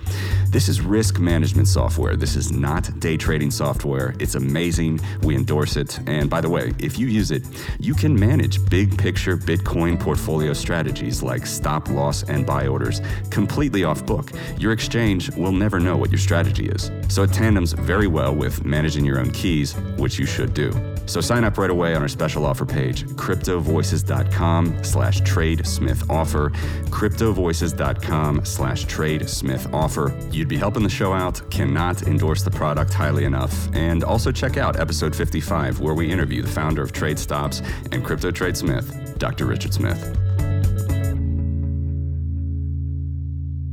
[0.50, 2.16] This is risk management software.
[2.16, 4.14] This is not day trading software.
[4.18, 5.00] It's amazing.
[5.22, 5.98] We endorse it.
[6.06, 7.46] And by the way, if you use it,
[7.78, 13.00] you can manage big picture Bitcoin portfolio strategies like stop loss and buy orders
[13.30, 14.30] completely off book.
[14.58, 16.90] Your exchange will never know what your strategy is.
[17.08, 20.72] So it tandems very well with managing your own keys which you should do.
[21.06, 26.50] So sign up right away on our special offer page, cryptovoices.com slash tradesmith offer,
[26.90, 30.18] cryptovoices.com slash tradesmith offer.
[30.30, 34.56] You'd be helping the show out, cannot endorse the product highly enough, and also check
[34.56, 39.46] out episode 55 where we interview the founder of TradeStops and Crypto Tradesmith, Dr.
[39.46, 40.31] Richard Smith.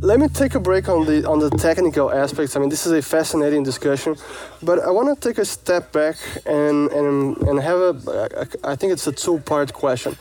[0.02, 2.56] Let me take a break on the on the technical aspects.
[2.56, 4.16] I mean, this is a fascinating discussion,
[4.62, 8.48] but I want to take a step back and and and have a.
[8.64, 10.16] I think it's a two-part question.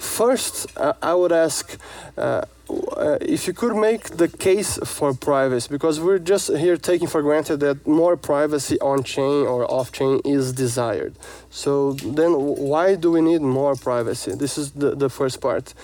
[0.00, 1.78] First, uh, I would ask.
[2.16, 2.42] Uh,
[2.96, 7.20] uh, if you could make the case for privacy, because we're just here taking for
[7.20, 11.14] granted that more privacy on chain or off chain is desired.
[11.50, 14.34] So then, why do we need more privacy?
[14.34, 15.74] This is the, the first part.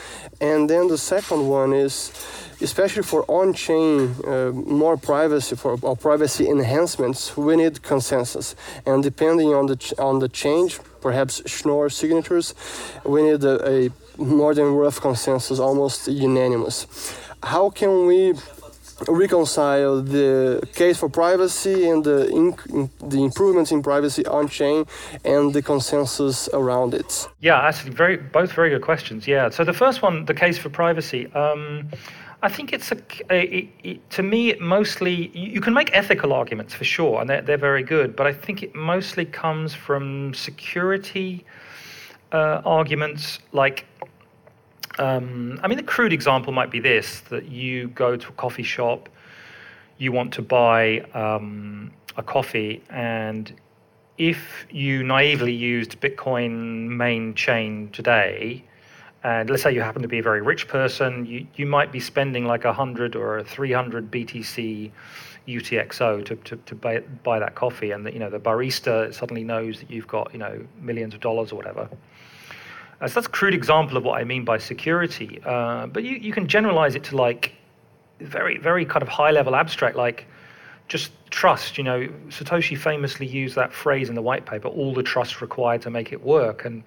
[0.41, 2.13] And then the second one is
[2.61, 8.55] especially for on-chain uh, more privacy for or privacy enhancements we need consensus.
[8.87, 12.55] And depending on the on the change perhaps schnorr signatures
[13.05, 16.87] we need a, a more than rough consensus almost unanimous.
[17.43, 18.35] How can we
[19.09, 22.19] reconcile the case for privacy and the
[23.01, 24.85] the improvements in privacy on chain
[25.25, 27.29] and the consensus around it?
[27.41, 29.49] Yeah actually very both very good questions yeah.
[29.51, 31.89] So the first one the case for privacy um,
[32.43, 33.69] I think it's a,
[34.11, 37.83] to me it mostly you can make ethical arguments for sure, and they're, they're very
[37.83, 38.17] good.
[38.17, 41.45] But I think it mostly comes from security
[42.33, 43.41] uh, arguments.
[43.53, 43.85] Like,
[44.99, 48.63] um, I mean, the crude example might be this: that you go to a coffee
[48.63, 49.11] shop,
[49.99, 53.53] you want to buy um, a coffee, and
[54.17, 58.65] if you naively used Bitcoin main chain today,
[59.23, 62.01] and let's say you happen to be a very rich person, you, you might be
[62.01, 64.91] spending like a 100 or a 300 BTC
[65.47, 67.91] UTXO to, to, to buy, buy that coffee.
[67.91, 71.21] And the, you know, the barista suddenly knows that you've got, you know, millions of
[71.21, 71.89] dollars or whatever.
[73.01, 75.41] Uh, so that's a crude example of what I mean by security.
[75.45, 77.55] Uh, but you, you can generalize it to like
[78.21, 80.27] very, very kind of high level abstract, like
[80.89, 81.77] just trust.
[81.77, 85.83] You know, Satoshi famously used that phrase in the white paper all the trust required
[85.83, 86.65] to make it work.
[86.65, 86.83] And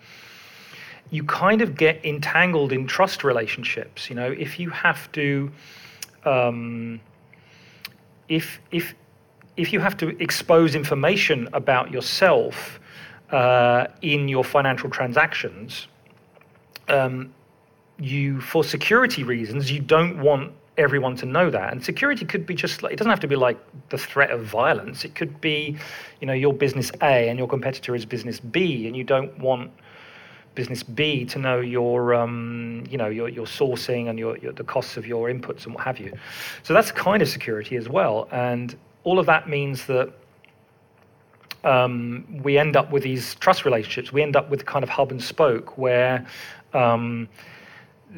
[1.14, 4.10] you kind of get entangled in trust relationships.
[4.10, 5.52] You know, if you have to,
[6.26, 7.00] um,
[8.30, 8.96] if, if,
[9.56, 12.80] if you have to expose information about yourself
[13.30, 15.88] uh, in your financial transactions,
[16.88, 17.32] um,
[18.00, 21.72] you, for security reasons, you don't want everyone to know that.
[21.72, 24.44] And security could be just like, it doesn't have to be like the threat of
[24.44, 25.06] violence.
[25.06, 25.78] It could be,
[26.22, 29.70] you know, your business A and your competitor is business B, and you don't want
[30.56, 34.64] business B to know your, um, you know, your, your sourcing and your, your, the
[34.64, 36.14] costs of your inputs and what have you.
[36.64, 38.28] So that's kind of security as well.
[38.32, 40.14] And all of that means that
[41.64, 44.12] um, we end up with these trust relationships.
[44.12, 46.26] We end up with kind of hub and spoke where
[46.74, 47.30] um,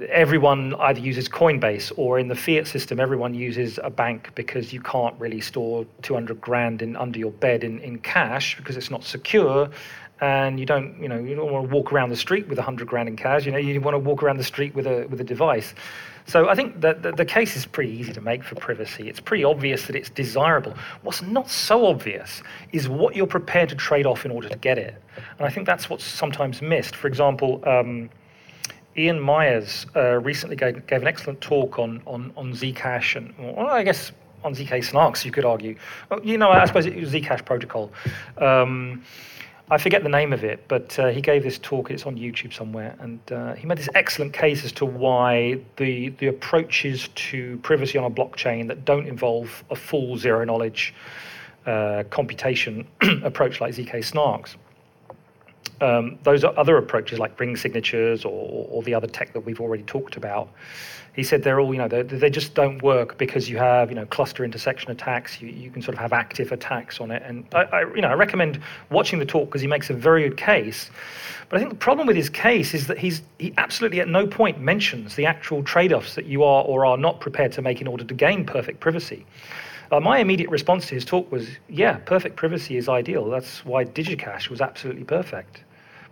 [0.09, 4.81] everyone either uses Coinbase or in the fiat system, everyone uses a bank because you
[4.81, 9.03] can't really store 200 grand in under your bed in, in cash because it's not
[9.03, 9.69] secure.
[10.21, 12.87] And you don't, you know, you don't want to walk around the street with 100
[12.87, 13.45] grand in cash.
[13.45, 15.73] You know, you want to walk around the street with a with a device.
[16.25, 19.09] So I think that the, the case is pretty easy to make for privacy.
[19.09, 20.73] It's pretty obvious that it's desirable.
[21.01, 24.77] What's not so obvious is what you're prepared to trade off in order to get
[24.77, 24.99] it.
[25.37, 26.95] And I think that's what's sometimes missed.
[26.95, 27.61] For example.
[27.67, 28.09] Um,
[28.97, 33.67] Ian Miers uh, recently gave, gave, an excellent talk on, on, on Zcash and, well,
[33.67, 34.11] I guess,
[34.43, 35.75] on ZK Snarks, you could argue.
[36.23, 37.91] You know, I suppose it was Zcash protocol.
[38.37, 39.03] Um,
[39.69, 41.89] I forget the name of it, but uh, he gave this talk.
[41.89, 46.09] It's on YouTube somewhere, and uh, he made this excellent case as to why the
[46.09, 50.93] the approaches to privacy on a blockchain that don't involve a full zero knowledge
[51.65, 52.87] uh, computation
[53.23, 54.55] approach like ZK Snarks
[55.81, 59.59] um, those are other approaches like ring signatures or, or, the other tech that we've
[59.59, 60.49] already talked about.
[61.15, 64.05] He said they're all, you know, they just don't work because you have, you know,
[64.05, 65.41] cluster intersection attacks.
[65.41, 67.23] You, you can sort of have active attacks on it.
[67.25, 68.59] And I, I you know, I recommend
[68.89, 70.89] watching the talk because he makes a very good case.
[71.47, 74.27] But I think the problem with his case is that he's he absolutely at no
[74.27, 77.87] point mentions the actual trade-offs that you are or are not prepared to make in
[77.87, 79.25] order to gain perfect privacy.
[79.91, 83.29] Uh, my immediate response to his talk was, yeah, perfect privacy is ideal.
[83.29, 85.63] That's why DigiCash was absolutely perfect.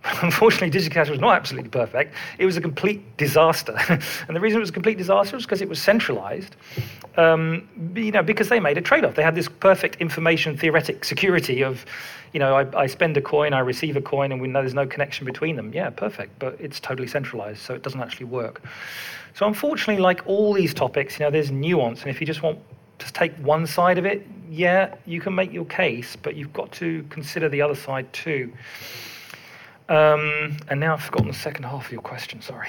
[0.22, 2.14] Unfortunately, DigiCash was not absolutely perfect.
[2.38, 3.74] It was a complete disaster.
[3.88, 6.56] and the reason it was a complete disaster was because it was centralized,
[7.16, 9.14] um, you know, because they made a trade-off.
[9.14, 11.86] They had this perfect information theoretic security of,
[12.34, 14.74] you know, I, I spend a coin, I receive a coin, and we know there's
[14.74, 15.72] no connection between them.
[15.72, 18.62] Yeah, perfect, but it's totally centralized, so it doesn't actually work.
[19.32, 22.58] So unfortunately, like all these topics, you know, there's nuance, and if you just want
[22.98, 26.70] to take one side of it, yeah, you can make your case, but you've got
[26.72, 28.52] to consider the other side too.
[29.86, 32.40] Um, and now I've forgotten the second half of your question.
[32.40, 32.68] Sorry.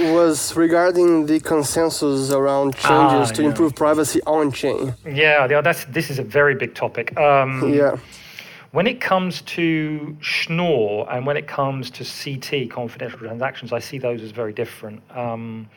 [0.12, 3.48] was regarding the consensus around changes ah, to yeah.
[3.48, 4.94] improve privacy on chain.
[5.06, 7.16] Yeah, that's this is a very big topic.
[7.16, 7.96] Um, yeah.
[8.72, 13.96] When it comes to Schnorr and when it comes to CT, confidential transactions, I see
[13.96, 15.00] those as very different.
[15.16, 15.70] Um,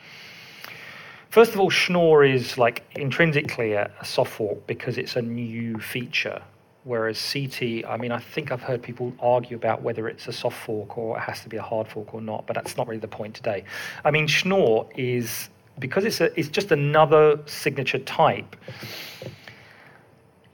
[1.32, 5.78] first of all, Schnorr is like intrinsically a, a soft fork because it's a new
[5.80, 6.40] feature.
[6.84, 10.58] Whereas CT, I mean, I think I've heard people argue about whether it's a soft
[10.64, 13.00] fork or it has to be a hard fork or not, but that's not really
[13.00, 13.64] the point today.
[14.04, 18.56] I mean, Schnorr is because it's a, it's just another signature type.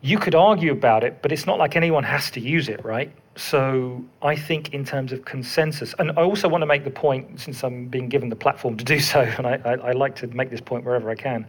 [0.01, 3.11] You could argue about it, but it's not like anyone has to use it, right?
[3.39, 7.39] So I think in terms of consensus, and I also want to make the point,
[7.39, 10.27] since I'm being given the platform to do so, and I, I, I like to
[10.27, 11.47] make this point wherever I can.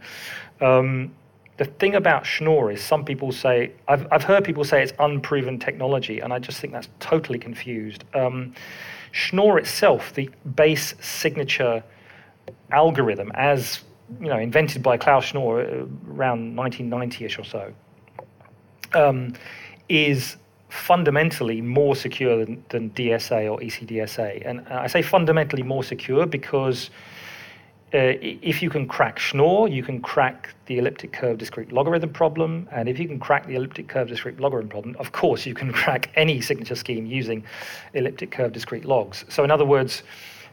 [0.60, 1.12] Um,
[1.56, 5.58] the thing about Schnorr is some people say, I've, I've heard people say it's unproven
[5.58, 8.04] technology, and I just think that's totally confused.
[8.14, 8.54] Um,
[9.10, 11.82] Schnorr itself, the base signature
[12.70, 13.80] algorithm, as
[14.20, 17.72] you know, invented by Claus Schnorr uh, around 1990ish or so,
[18.94, 19.34] um,
[19.88, 20.36] is
[20.70, 24.42] fundamentally more secure than, than DSA or ECDSA.
[24.46, 26.90] And I say fundamentally more secure because
[27.92, 32.68] uh, if you can crack Schnorr, you can crack the elliptic curve discrete logarithm problem.
[32.70, 35.72] And if you can crack the elliptic curve discrete logarithm problem, of course, you can
[35.82, 37.44] crack any signature scheme using
[37.94, 39.24] elliptic curve discrete logs.
[39.28, 40.04] So, in other words,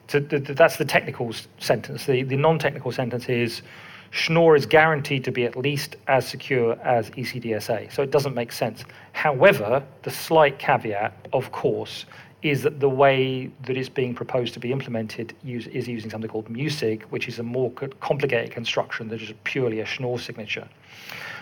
[0.07, 2.05] to, to, that's the technical sentence.
[2.05, 3.61] The, the non technical sentence is
[4.11, 7.91] Schnorr is guaranteed to be at least as secure as ECDSA.
[7.91, 8.83] So, it doesn't make sense.
[9.13, 12.05] However, the slight caveat, of course,
[12.43, 16.29] is that the way that it's being proposed to be implemented use, is using something
[16.29, 20.67] called MUSIG, which is a more complicated construction than just purely a Schnorr signature.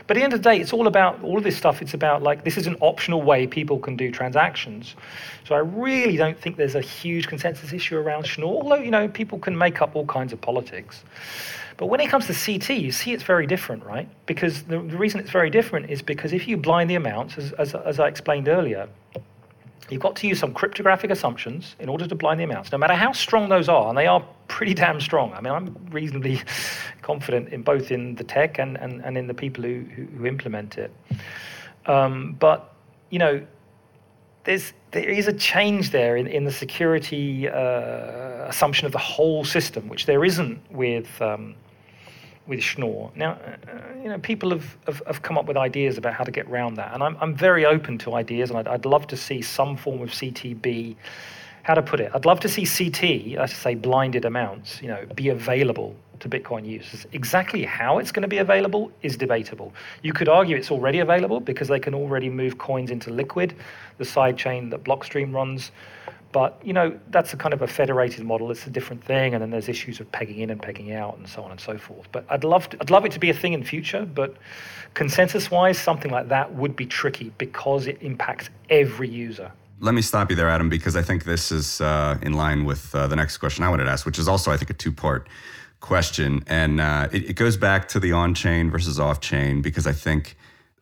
[0.08, 1.82] But at the end of the day, it's all about all of this stuff.
[1.82, 4.95] It's about like this is an optional way people can do transactions.
[5.47, 9.08] So I really don't think there's a huge consensus issue around Schnorr, although you know
[9.08, 11.04] people can make up all kinds of politics.
[11.78, 14.08] But when it comes to CT, you see it's very different, right?
[14.26, 17.52] Because the, the reason it's very different is because if you blind the amounts, as,
[17.54, 18.88] as, as I explained earlier,
[19.90, 22.96] You've got to use some cryptographic assumptions in order to blind the amounts, no matter
[22.96, 25.32] how strong those are, and they are pretty damn strong.
[25.34, 26.42] I mean, I'm reasonably
[27.04, 29.82] confident in both in the tech and, and, and in the people who,
[30.18, 30.92] who, implement it.
[31.86, 32.74] Um, but,
[33.12, 33.46] you know,
[34.44, 39.46] there's, there is a change there in, in the security uh, assumption of the whole
[39.46, 41.54] system, which there isn't with um,
[42.48, 43.12] with Schnorr.
[43.16, 43.58] Now, uh,
[44.02, 46.76] you know, people have, have, have, come up with ideas about how to get around
[46.76, 49.76] that, and I'm, I'm very open to ideas, and I'd, I'd love to see some
[49.76, 50.96] form of CTB.
[51.64, 52.12] How to put it?
[52.14, 56.30] I'd love to see CT, I should say blinded amounts, you know, be available to
[56.30, 57.06] Bitcoin users.
[57.14, 59.74] Exactly how it's going to be available is debatable.
[60.04, 63.56] You could argue it's already available because they can already move coins into Liquid,
[63.98, 65.72] the side chain that Blockstream runs.
[66.36, 68.52] But you know that's a kind of a federated model.
[68.52, 71.30] It's a different thing, and then there's issues of pegging in and pegging out, and
[71.30, 72.12] so on and so forth.
[72.12, 74.06] But I'd love to, I'd love it to be a thing in the future.
[74.06, 74.36] But
[74.95, 79.50] consensus-wise, something like that would be tricky because it impacts every user.
[79.80, 82.93] Let me stop you there, Adam, because I think this is uh, in line with
[82.93, 85.30] uh, the next question I wanted to ask, which is also I think a two-part
[85.80, 90.36] question, and uh, it, it goes back to the on-chain versus off-chain because I think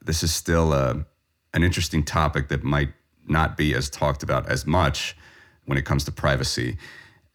[0.03, 1.05] this is still a,
[1.53, 2.91] an interesting topic that might
[3.27, 5.15] not be as talked about as much
[5.65, 6.77] when it comes to privacy.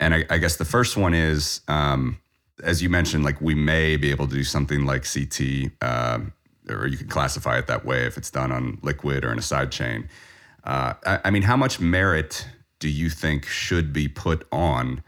[0.00, 2.18] And I, I guess the first one is, um,
[2.62, 6.20] as you mentioned, like we may be able to do something like CT, uh,
[6.68, 9.42] or you can classify it that way if it's done on Liquid or in a
[9.42, 10.08] side chain.
[10.64, 12.46] Uh, I, I, mean, how much merit
[12.78, 15.02] do you think should be put on?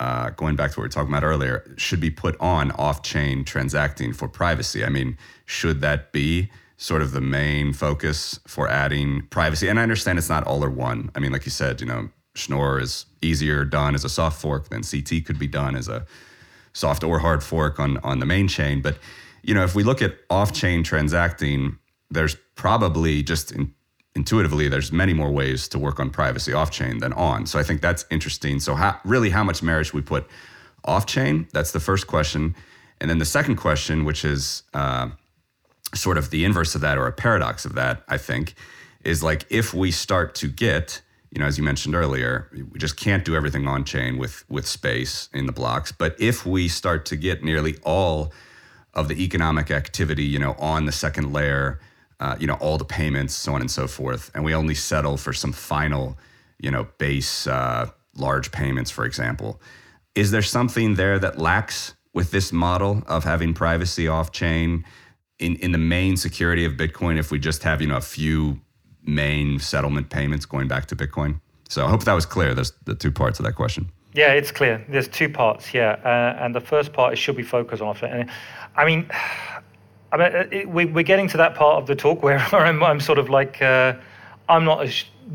[0.00, 3.44] Uh, going back to what we were talking about earlier, should be put on off-chain
[3.44, 4.84] transacting for privacy.
[4.84, 9.68] I mean, should that be sort of the main focus for adding privacy?
[9.68, 11.10] And I understand it's not all or one.
[11.14, 14.68] I mean, like you said, you know, Schnorr is easier done as a soft fork
[14.68, 16.06] than CT could be done as a
[16.72, 18.80] soft or hard fork on, on the main chain.
[18.80, 18.98] But
[19.42, 21.78] you know, if we look at off-chain transacting,
[22.10, 23.74] there's probably just in,
[24.14, 27.46] intuitively there's many more ways to work on privacy off-chain than on.
[27.46, 28.60] So I think that's interesting.
[28.60, 30.26] So how, really, how much marriage we put
[30.84, 31.48] off-chain?
[31.52, 32.54] That's the first question.
[33.00, 35.10] And then the second question, which is uh,
[35.94, 38.54] sort of the inverse of that or a paradox of that, I think,
[39.04, 42.98] is like if we start to get you know, as you mentioned earlier, we just
[42.98, 45.90] can't do everything on chain with with space in the blocks.
[45.90, 48.32] But if we start to get nearly all
[48.92, 51.80] of the economic activity, you know, on the second layer,
[52.20, 55.16] uh, you know, all the payments, so on and so forth, and we only settle
[55.16, 56.18] for some final,
[56.58, 59.58] you know, base uh, large payments, for example,
[60.14, 64.84] is there something there that lacks with this model of having privacy off chain?
[65.38, 68.60] In, in the main security of Bitcoin, if we just have you know a few
[69.04, 71.40] main settlement payments going back to Bitcoin?
[71.68, 72.54] So I hope that was clear.
[72.54, 73.90] There's the two parts of that question.
[74.14, 74.84] Yeah, it's clear.
[74.88, 75.72] There's two parts.
[75.72, 77.96] Yeah, uh, and the first part is should we focus on?
[78.02, 78.30] And
[78.76, 79.10] I mean,
[80.12, 83.00] I mean, it, we, are getting to that part of the talk where I'm, I'm
[83.00, 83.94] sort of like, uh,
[84.48, 84.86] I'm not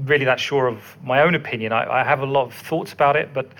[0.06, 1.72] really that sure of my own opinion.
[1.72, 3.52] I, I have a lot of thoughts about it, but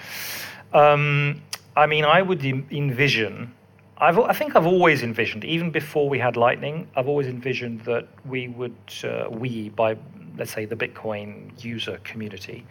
[0.74, 1.42] um,
[1.76, 3.52] I mean, I would envision
[4.00, 8.08] I've, I think I've always envisioned, even before we had Lightning, I've always envisioned that
[8.26, 9.98] we would, uh, we, by
[10.38, 12.66] let's say the Bitcoin user community,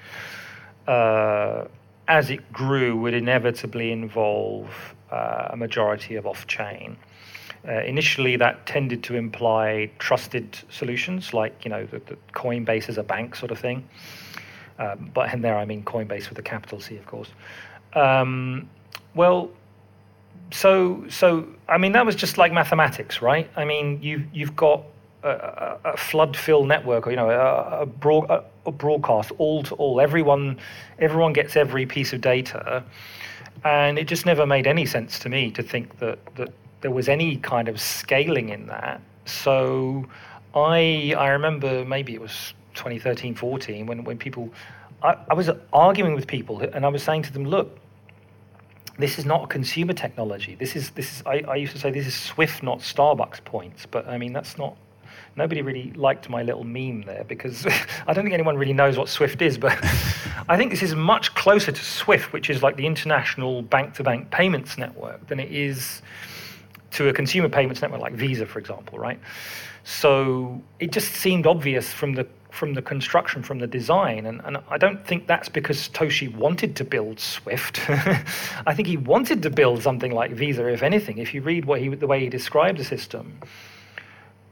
[0.87, 1.65] uh,
[2.07, 6.97] as it grew, would inevitably involve uh, a majority of off chain.
[7.67, 12.99] Uh, initially, that tended to imply trusted solutions like, you know, the, the Coinbase as
[12.99, 13.89] a bank sort of thing.
[14.79, 17.31] Um, but and there I mean Coinbase with a capital C, of course.
[17.95, 18.69] Um,
[19.15, 19.51] well,
[20.51, 23.51] so so I mean that was just like mathematics, right?
[23.57, 24.83] I mean you you've got
[25.27, 29.63] a, a flood fill network, or you know a, a, broad, a, a broadcast all
[29.65, 30.01] to all.
[30.01, 30.59] Everyone
[30.99, 32.85] everyone gets every piece of data,
[33.65, 37.09] and it just never made any sense to me to think that that there was
[37.09, 39.01] any kind of scaling in that.
[39.25, 40.07] So
[40.55, 44.51] I I remember maybe it was 2013 14 when when people
[45.03, 47.79] I, I was arguing with people and I was saying to them, look
[48.99, 50.55] this is not a consumer technology.
[50.55, 53.87] This is this is I, I used to say this is Swift, not Starbucks points.
[53.87, 54.77] But I mean that's not
[55.37, 57.67] nobody really liked my little meme there because
[58.07, 59.73] I don't think anyone really knows what Swift is, but
[60.49, 64.03] I think this is much closer to Swift, which is like the international bank to
[64.03, 66.03] bank payments network, than it is
[66.93, 69.19] to a consumer payments network like Visa, for example, right?
[69.85, 74.57] So it just seemed obvious from the from the construction, from the design, and, and
[74.71, 77.81] I don't think that's because Toshi wanted to build Swift.
[78.67, 81.19] I think he wanted to build something like Visa, if anything.
[81.19, 83.39] If you read what he the way he described the system,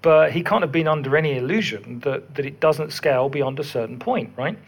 [0.03, 3.65] but he can't have been under any illusion that that it doesn't scale beyond a
[3.65, 4.59] certain point, right?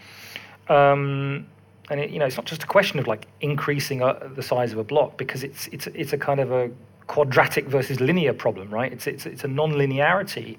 [0.68, 1.46] Um,
[1.90, 4.72] and it, you know, it's not just a question of like increasing uh, the size
[4.72, 6.70] of a block because it's it's it's a kind of a
[7.06, 8.92] quadratic versus linear problem, right?
[8.92, 10.56] It's it's it's a non-linearity.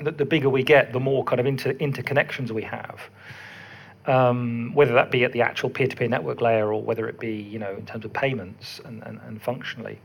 [0.00, 3.00] That the bigger we get, the more kind of inter interconnections we have.
[4.06, 7.58] Um, whether that be at the actual peer-to-peer network layer or whether it be you
[7.60, 10.00] know in terms of payments and, and, and functionally.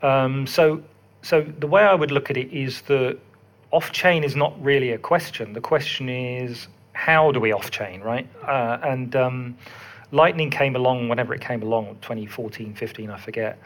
[0.00, 0.82] Um, so
[1.22, 3.18] so the way I would look at it is that
[3.72, 5.52] off-chain is not really a question.
[5.52, 8.28] The question is how do we off-chain, right?
[8.46, 9.56] Uh, and um,
[10.12, 13.58] Lightning came along whenever it came along, 2014, 15, I forget,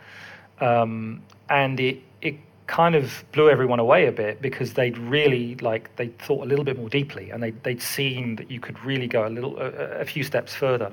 [0.61, 2.36] um, and it it
[2.66, 6.64] kind of blew everyone away a bit because they'd really like they thought a little
[6.64, 9.66] bit more deeply and they they'd seen that you could really go a little a,
[10.01, 10.90] a few steps further.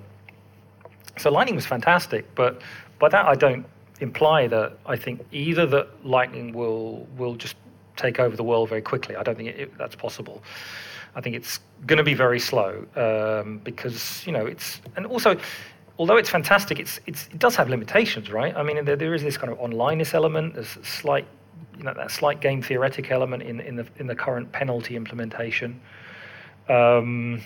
[1.17, 2.61] So Lightning was fantastic, but
[2.99, 3.65] by that I don't
[4.01, 7.55] imply that I think either that Lightning will will just
[7.95, 9.15] take over the world very quickly.
[9.15, 10.43] I don't think it, it, that's possible.
[11.15, 15.37] I think it's going to be very slow um, because you know it's and also
[15.99, 18.55] although it's fantastic, it's, it's it does have limitations, right?
[18.55, 21.27] I mean, there, there is this kind of onlineness element, there's a slight
[21.77, 25.79] you know that slight game theoretic element in in the in the current penalty implementation.
[26.69, 27.41] Um,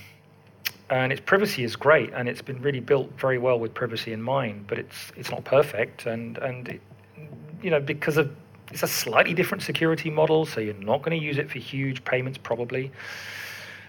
[0.90, 4.22] and its privacy is great, and it's been really built very well with privacy in
[4.22, 4.66] mind.
[4.68, 6.82] But it's it's not perfect, and and it,
[7.62, 8.34] you know because of
[8.72, 12.04] it's a slightly different security model, so you're not going to use it for huge
[12.04, 12.92] payments probably.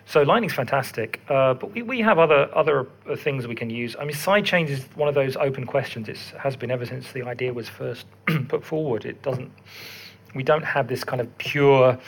[0.09, 3.95] So Lightning's fantastic, uh, but we, we have other other uh, things we can use.
[3.95, 6.09] I mean, sidechains is one of those open questions.
[6.09, 8.07] It has been ever since the idea was first
[8.49, 9.05] put forward.
[9.05, 9.53] It doesn't.
[10.35, 11.99] We don't have this kind of pure,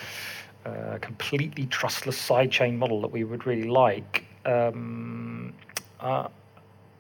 [0.65, 4.25] uh, completely trustless sidechain model that we would really like.
[4.47, 5.53] Um,
[6.01, 6.29] uh,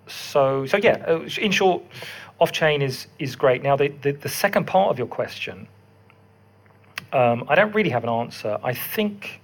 [0.06, 1.02] so so yeah.
[1.08, 1.82] Uh, in short,
[2.40, 3.62] off chain is is great.
[3.62, 5.66] Now the, the, the second part of your question,
[7.14, 8.58] um, I don't really have an answer.
[8.62, 9.39] I think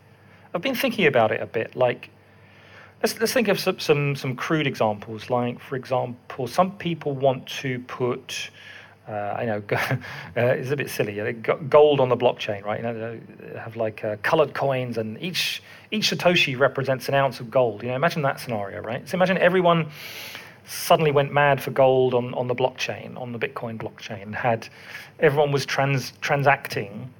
[0.56, 1.76] I've been thinking about it a bit.
[1.76, 2.08] Like,
[3.02, 5.28] let's let's think of some some, some crude examples.
[5.28, 8.50] Like, for example, some people want to put.
[9.06, 9.98] Uh, I know uh,
[10.34, 11.32] it's a bit silly.
[11.34, 12.80] Gold on the blockchain, right?
[12.80, 13.20] You know,
[13.58, 17.82] have like uh, colored coins, and each each satoshi represents an ounce of gold.
[17.82, 19.06] You know, imagine that scenario, right?
[19.06, 19.90] So imagine everyone
[20.64, 24.68] suddenly went mad for gold on, on the blockchain, on the Bitcoin blockchain, had
[25.20, 27.12] everyone was trans transacting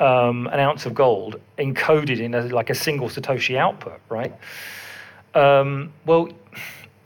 [0.00, 4.32] um, an ounce of gold encoded in a, like a single Satoshi output, right?
[5.34, 6.30] Um, well,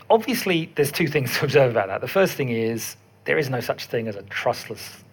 [0.09, 2.01] obviously, there's two things to observe about that.
[2.01, 5.05] The first thing is there is no such thing as a trustless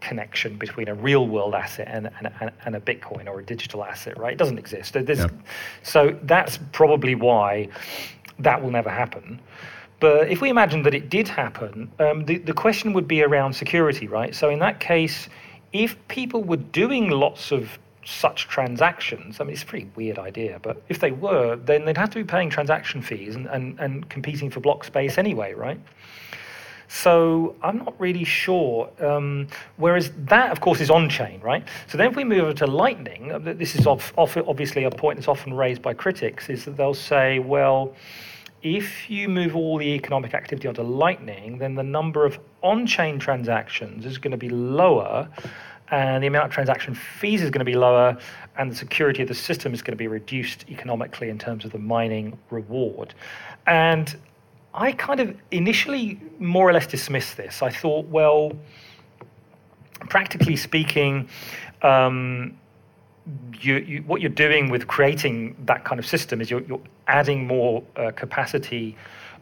[0.00, 2.10] connection between a real world asset and,
[2.40, 4.32] and, and a Bitcoin or a digital asset, right?
[4.32, 4.94] It doesn't exist.
[4.94, 5.30] Yep.
[5.82, 7.68] So that's probably why
[8.38, 9.40] that will never happen.
[10.00, 13.52] But if we imagine that it did happen, um, the, the question would be around
[13.52, 14.34] security, right?
[14.34, 15.28] So in that case,
[15.72, 20.58] if people were doing lots of such transactions, I mean, it's a pretty weird idea,
[20.62, 24.08] but if they were, then they'd have to be paying transaction fees and, and, and
[24.08, 25.78] competing for block space anyway, right?
[26.88, 28.90] So I'm not really sure.
[29.00, 29.46] Um,
[29.76, 31.64] whereas that, of course, is on chain, right?
[31.86, 35.28] So then if we move over to Lightning, uh, this is obviously a point that's
[35.28, 37.94] often raised by critics, is that they'll say, well,
[38.62, 43.18] if you move all the economic activity onto Lightning, then the number of on chain
[43.18, 45.28] transactions is going to be lower,
[45.90, 48.16] and the amount of transaction fees is going to be lower,
[48.56, 51.72] and the security of the system is going to be reduced economically in terms of
[51.72, 53.14] the mining reward.
[53.66, 54.14] And
[54.74, 57.62] I kind of initially more or less dismissed this.
[57.62, 58.52] I thought, well,
[60.08, 61.28] practically speaking,
[61.82, 62.56] um,
[63.60, 67.46] you, you, what you're doing with creating that kind of system is you're, you're adding
[67.46, 68.96] more uh, capacity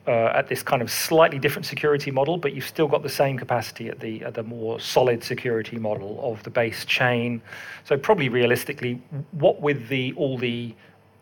[0.08, 3.38] uh, at this kind of slightly different security model, but you've still got the same
[3.38, 7.42] capacity at the at the more solid security model of the base chain.
[7.84, 9.02] So probably realistically,
[9.32, 10.74] what with the all the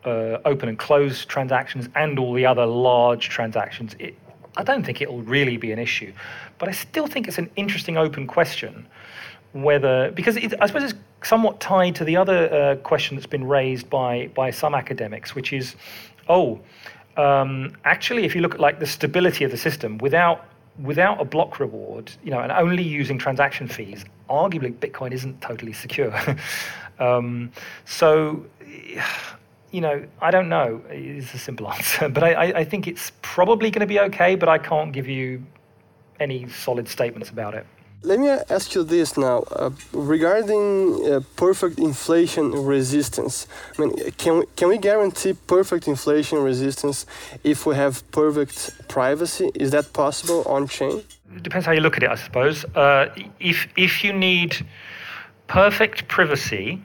[0.05, 4.14] uh, open and closed transactions and all the other large transactions, it,
[4.57, 6.12] I don't think it will really be an issue.
[6.59, 8.87] But I still think it's an interesting open question
[9.53, 13.49] whether because it, I suppose it's somewhat tied to the other uh, question that's been
[13.49, 15.74] raised by by some academics, which is,
[16.28, 16.61] oh,
[17.17, 20.47] um, actually, if you look at like the stability of the system without
[20.83, 25.73] without a block reward, you know, and only using transaction fees, arguably Bitcoin isn't totally
[25.73, 26.14] secure.
[26.99, 27.51] um,
[27.87, 28.45] so,
[29.71, 30.83] you know, I don't know.
[30.91, 34.35] Is a simple answer, but I, I think it's probably going to be okay.
[34.37, 35.43] But I can't give you
[36.21, 37.67] any solid statements about it.
[38.07, 40.62] Let me ask you this now uh, regarding
[41.04, 43.48] uh, perfect inflation resistance.
[43.76, 47.04] I mean, can we, can we guarantee perfect inflation resistance
[47.42, 49.50] if we have perfect privacy?
[49.57, 51.02] Is that possible on chain?
[51.42, 52.64] Depends how you look at it, I suppose.
[52.76, 54.64] Uh, if if you need
[55.48, 56.80] perfect privacy,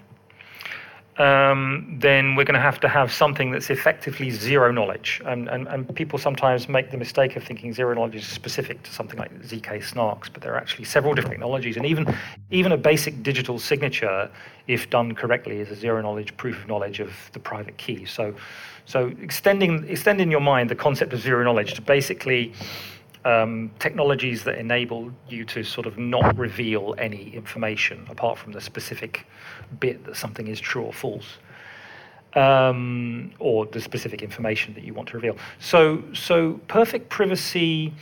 [1.21, 5.21] um, then we're going to have to have something that's effectively zero knowledge.
[5.23, 8.91] And, and, and people sometimes make the mistake of thinking zero knowledge is specific to
[8.91, 11.77] something like ZK snarks, but there are actually several different technologies.
[11.77, 12.11] And even,
[12.49, 14.31] even a basic digital signature,
[14.65, 18.03] if done correctly, is a zero knowledge proof of knowledge of the private key.
[18.05, 18.33] So,
[18.85, 22.51] so extending, extending your mind the concept of zero knowledge to basically
[23.25, 28.61] um, technologies that enable you to sort of not reveal any information apart from the
[28.61, 29.25] specific
[29.79, 31.37] bit that something is true or false.
[32.33, 35.35] Um, or the specific information that you want to reveal.
[35.59, 37.93] So, so perfect privacy.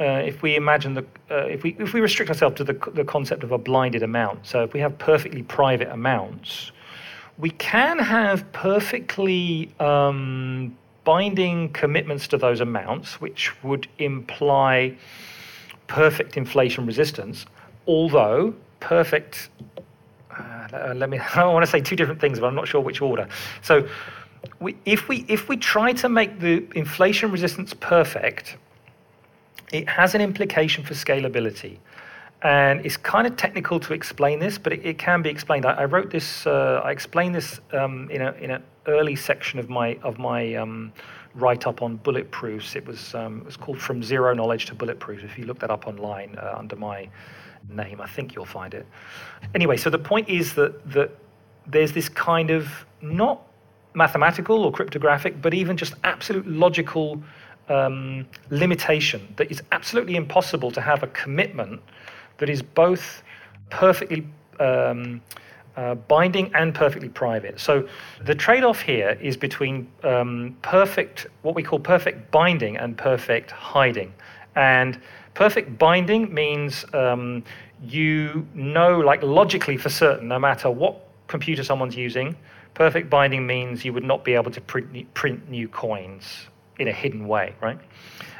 [0.00, 3.04] Uh, if we imagine the, uh, if we if we restrict ourselves to the the
[3.04, 6.72] concept of a blinded amount, so if we have perfectly private amounts,
[7.36, 10.74] we can have perfectly um,
[11.08, 14.94] binding commitments to those amounts, which would imply
[15.86, 17.46] perfect inflation resistance,
[17.86, 19.48] although perfect.
[20.30, 21.18] Uh, let me.
[21.34, 23.26] I want to say two different things, but I'm not sure which order.
[23.62, 23.88] So,
[24.60, 28.58] we, if we if we try to make the inflation resistance perfect,
[29.72, 31.78] it has an implication for scalability.
[32.42, 35.66] And it's kind of technical to explain this, but it, it can be explained.
[35.66, 36.46] I, I wrote this.
[36.46, 40.92] Uh, I explained this um, in in an early section of my of my um,
[41.34, 42.76] write up on bulletproofs.
[42.76, 45.24] It was um, it was called From Zero Knowledge to Bulletproof.
[45.24, 47.08] If you look that up online uh, under my
[47.68, 48.86] name, I think you'll find it.
[49.54, 51.10] Anyway, so the point is that that
[51.66, 52.68] there's this kind of
[53.00, 53.42] not
[53.94, 57.20] mathematical or cryptographic, but even just absolute logical
[57.68, 61.80] um, limitation that it's absolutely impossible to have a commitment
[62.38, 63.22] that is both
[63.70, 64.26] perfectly
[64.60, 65.20] um,
[65.76, 67.60] uh, binding and perfectly private.
[67.60, 67.88] So
[68.24, 73.50] the trade off here is between um, perfect, what we call perfect binding and perfect
[73.52, 74.12] hiding.
[74.56, 75.00] And
[75.34, 77.44] perfect binding means um,
[77.82, 82.34] you know, like logically for certain, no matter what computer someone's using,
[82.74, 86.46] perfect binding means you would not be able to print, print new coins
[86.78, 87.78] in a hidden way, right?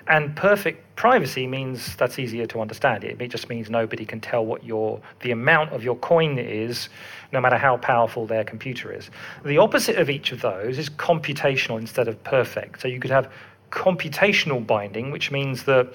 [0.09, 3.05] And perfect privacy means that's easier to understand.
[3.05, 6.89] It, just means nobody can tell what your the amount of your coin is,
[7.31, 9.11] no matter how powerful their computer is.
[9.45, 12.81] The opposite of each of those is computational instead of perfect.
[12.81, 13.31] So you could have
[13.71, 15.93] computational binding, which means that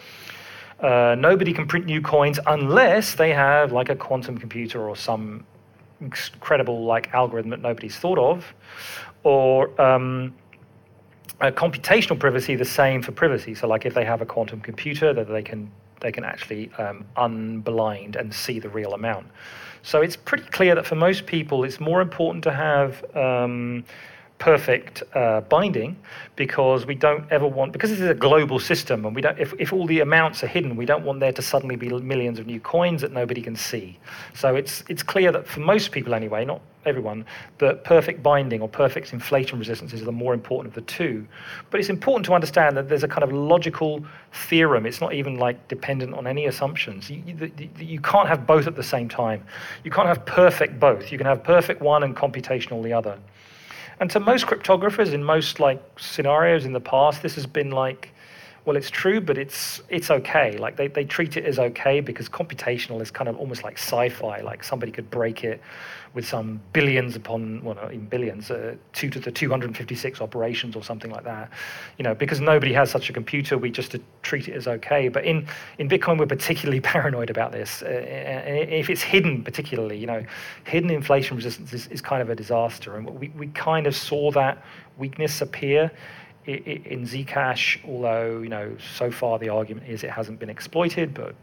[0.79, 5.43] uh, nobody can print new coins unless they have like a quantum computer or some
[6.01, 8.53] incredible like algorithm that nobody's thought of,
[9.23, 10.35] or um,
[11.41, 13.55] uh, computational privacy the same for privacy.
[13.55, 15.71] So, like if they have a quantum computer, that they can
[16.03, 19.27] they can actually um, unblind and see the real amount.
[19.81, 23.83] So it's pretty clear that for most people, it's more important to have um,
[24.43, 25.95] perfect uh, binding
[26.35, 29.53] because we don't ever want because this is a global system and we don't if,
[29.57, 32.45] if all the amounts are hidden we don't want there to suddenly be millions of
[32.45, 33.97] new coins that nobody can see.
[34.33, 37.25] So it's it's clear that for most people anyway not everyone
[37.59, 41.25] that perfect binding or perfect inflation resistance is the more important of the two.
[41.69, 44.85] But it's important to understand that there's a kind of logical theorem.
[44.85, 47.09] It's not even like dependent on any assumptions.
[47.09, 49.41] You, you, you can't have both at the same time.
[49.85, 51.13] You can't have perfect both.
[51.13, 53.17] You can have perfect one and computational the other
[53.99, 58.09] and to most cryptographers in most like scenarios in the past, this has been like,
[58.65, 60.57] well, it's true, but it's it's okay.
[60.57, 64.41] Like they, they treat it as okay because computational is kind of almost like sci-fi.
[64.41, 65.61] Like somebody could break it
[66.13, 70.83] with some billions upon well, not even billions, uh, two to the 256 operations or
[70.83, 71.49] something like that.
[71.97, 75.07] You know, because nobody has such a computer, we just treat it as okay.
[75.09, 75.47] But in
[75.79, 77.81] in Bitcoin, we're particularly paranoid about this.
[77.81, 80.23] Uh, if it's hidden, particularly, you know,
[80.65, 84.31] hidden inflation resistance is, is kind of a disaster, and we we kind of saw
[84.31, 84.63] that
[84.97, 85.91] weakness appear
[86.45, 91.35] in Zcash, although you know so far the argument is it hasn't been exploited, but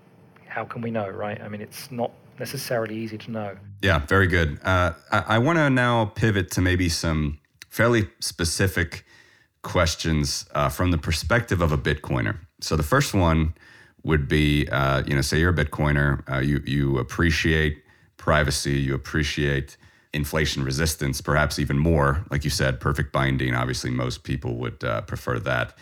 [0.47, 1.41] how can we know, right?
[1.41, 2.11] I mean, it's not
[2.41, 3.57] necessarily easy to know.
[3.83, 4.59] Yeah, very good.
[4.65, 7.39] Uh, I, I want to now pivot to maybe some
[7.69, 9.05] fairly specific
[9.63, 12.39] questions uh, from the perspective of a Bitcoiner.
[12.61, 13.55] So the first one
[14.03, 17.85] would be, uh, you know, say you're a Bitcoiner, uh, you you appreciate
[18.17, 19.77] privacy, you appreciate
[20.13, 22.25] inflation resistance, perhaps even more.
[22.31, 23.55] Like you said, perfect binding.
[23.55, 25.75] Obviously, most people would uh, prefer that.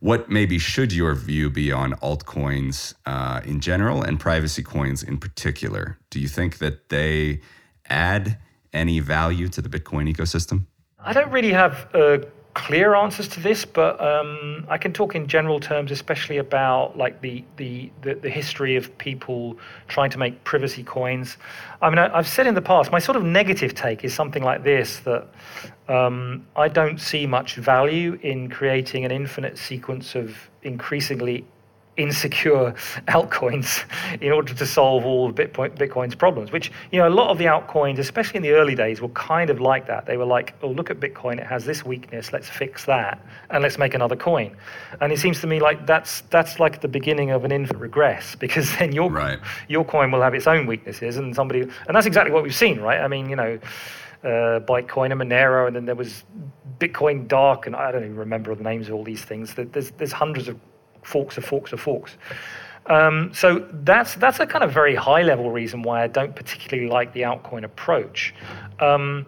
[0.00, 5.18] What maybe should your view be on altcoins uh, in general and privacy coins in
[5.18, 5.98] particular?
[6.10, 7.40] Do you think that they
[7.88, 8.38] add
[8.72, 10.66] any value to the Bitcoin ecosystem?
[10.98, 12.26] I don't really have a
[12.56, 17.20] clear answers to this, but um, I can talk in general terms, especially about like
[17.20, 21.36] the, the, the the history of people trying to make privacy coins.
[21.82, 24.42] I mean, I, have said in the past, my sort of negative take is something
[24.42, 25.28] like this: that
[25.88, 31.44] um, I don't see much value in creating an infinite sequence of increasingly
[31.96, 32.72] insecure
[33.08, 33.84] altcoins
[34.20, 37.38] in order to solve all of Bitcoin, Bitcoin's problems, which, you know, a lot of
[37.38, 40.06] the altcoins, especially in the early days, were kind of like that.
[40.06, 43.62] They were like, oh, look at Bitcoin, it has this weakness, let's fix that, and
[43.62, 44.56] let's make another coin.
[45.00, 48.34] And it seems to me like that's that's like the beginning of an infinite regress,
[48.46, 49.38] because then your, right.
[49.68, 52.80] your coin will have its own weaknesses, and somebody, and that's exactly what we've seen,
[52.80, 53.00] right?
[53.00, 53.58] I mean, you know,
[54.22, 56.24] uh, Bitcoin and Monero, and then there was
[56.78, 59.54] Bitcoin Dark, and I don't even remember the names of all these things.
[59.54, 60.58] There's, there's hundreds of
[61.06, 62.16] forks of forks of forks.
[62.86, 66.88] Um, so that's that's a kind of very high level reason why I don't particularly
[66.88, 68.34] like the altcoin approach.
[68.78, 69.26] Um,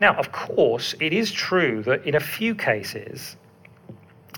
[0.00, 3.36] now, of course, it is true that in a few cases,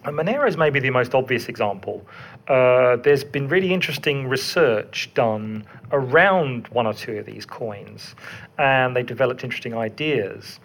[0.05, 2.05] and Monero is maybe the most obvious example.
[2.49, 8.17] Uh, there's been really interesting research done around one or two of these coins,
[8.59, 10.59] and they developed interesting ideas.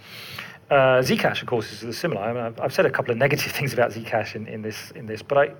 [0.71, 2.21] Uh, Zcash, of course, is similar.
[2.21, 5.21] I I've, said a couple of negative things about Zcash in, in this in this,
[5.21, 5.51] but I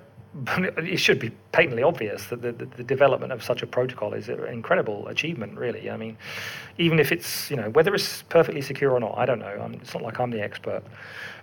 [0.46, 4.28] it should be patently obvious that the, the, the, development of such a protocol is
[4.28, 5.90] an incredible achievement, really.
[5.90, 6.16] I mean,
[6.76, 9.46] even if it's, you know, whether it's perfectly secure or not, I don't know.
[9.46, 10.82] I'm, it's not like I'm the expert.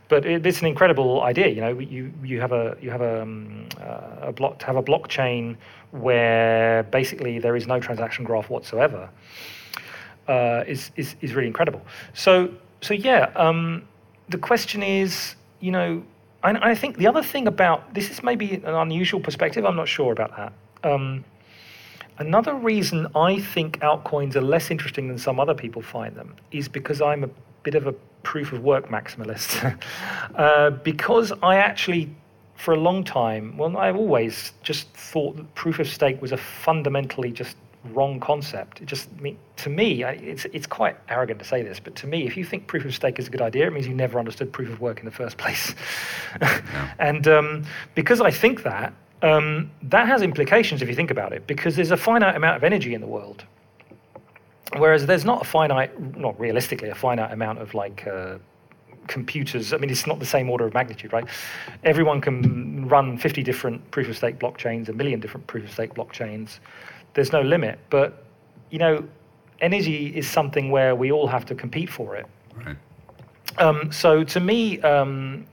[0.08, 1.48] But it, it's an incredible idea.
[1.48, 4.76] You know, you, you have a you have a, um, uh, a block to have
[4.76, 5.58] a blockchain
[5.92, 9.10] where basically there is no transaction graph whatsoever.
[10.28, 11.82] Uh, is, is is really incredible.
[12.14, 13.88] So so yeah, um,
[14.30, 16.04] the question is, you know,
[16.46, 19.66] I, I think the other thing about this is maybe an unusual perspective.
[19.66, 20.54] I'm not sure about that.
[20.84, 21.26] Um,
[22.20, 26.68] another reason I think altcoins are less interesting than some other people find them is
[26.68, 27.30] because I'm a
[27.64, 29.78] bit of a proof of work maximalist.
[30.36, 32.16] uh, because I actually,
[32.56, 36.38] for a long time, well, I've always just thought that proof of stake was a
[36.38, 37.58] fundamentally just
[37.94, 38.82] wrong concept.
[38.82, 39.10] It just
[39.58, 42.68] to me, it's it's quite arrogant to say this, but to me, if you think
[42.68, 45.00] proof of stake is a good idea, it means you never understood proof of work
[45.00, 45.76] in the first place.
[46.42, 46.92] yeah.
[47.00, 51.46] And um, because I think that, um, that has implications if you think about it,
[51.48, 53.44] because there's a finite amount of energy in the world,
[54.78, 58.08] whereas there's not a finite, not realistically, a finite amount of like.
[58.08, 58.38] Uh,
[59.08, 61.26] computers, I mean, it's not the same order of magnitude, right?
[61.84, 65.94] Everyone can run 50 different proof of stake blockchains, a million different proof of stake
[65.94, 66.58] blockchains
[67.16, 67.80] there's no limit.
[67.90, 68.24] But
[68.70, 69.04] you know,
[69.62, 72.26] energy is something where we all have to compete for it.
[72.56, 72.78] Right.
[73.58, 75.46] Um, so to me, um,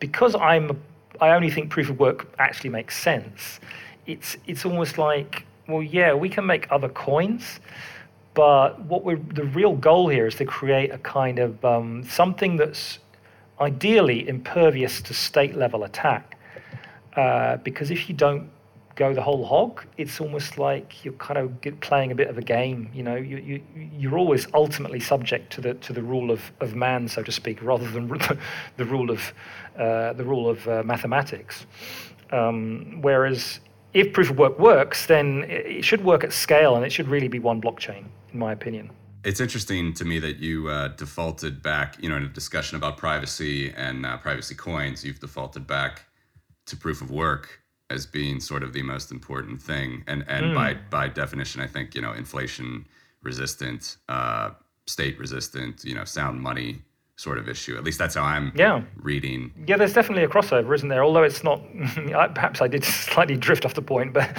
[0.00, 0.80] because I'm,
[1.20, 3.60] I only think proof of work actually makes sense.
[4.06, 7.60] It's it's almost like, well, yeah, we can make other coins,
[8.34, 12.56] but what we're the real goal here is to create a kind of um, something
[12.56, 12.98] that's
[13.60, 16.38] ideally impervious to state level attack.
[17.16, 18.50] Uh, because if you don't
[18.96, 22.42] go the whole hog, it's almost like you're kind of playing a bit of a
[22.42, 22.90] game.
[22.92, 23.62] You know, you, you
[23.96, 27.62] you're always ultimately subject to the to the rule of, of man, so to speak,
[27.62, 28.08] rather than
[28.76, 29.32] the rule of
[29.78, 31.66] uh, the rule of uh, mathematics.
[32.32, 33.60] Um, whereas
[33.94, 37.28] if proof of work works, then it should work at scale, and it should really
[37.28, 38.90] be one blockchain, in my opinion.
[39.24, 42.96] It's interesting to me that you uh, defaulted back, you know, in a discussion about
[42.96, 46.04] privacy and uh, privacy coins, you've defaulted back
[46.66, 50.04] to proof of work as being sort of the most important thing.
[50.06, 50.54] And and mm.
[50.54, 52.86] by by definition, I think you know inflation
[53.22, 54.50] resistant, uh,
[54.86, 56.82] state resistant, you know, sound money
[57.16, 57.76] sort of issue.
[57.76, 58.82] At least that's how I'm yeah.
[59.00, 59.52] reading.
[59.66, 61.02] Yeah, there's definitely a crossover, isn't there?
[61.02, 61.62] Although it's not.
[62.34, 64.30] perhaps I did slightly drift off the point, but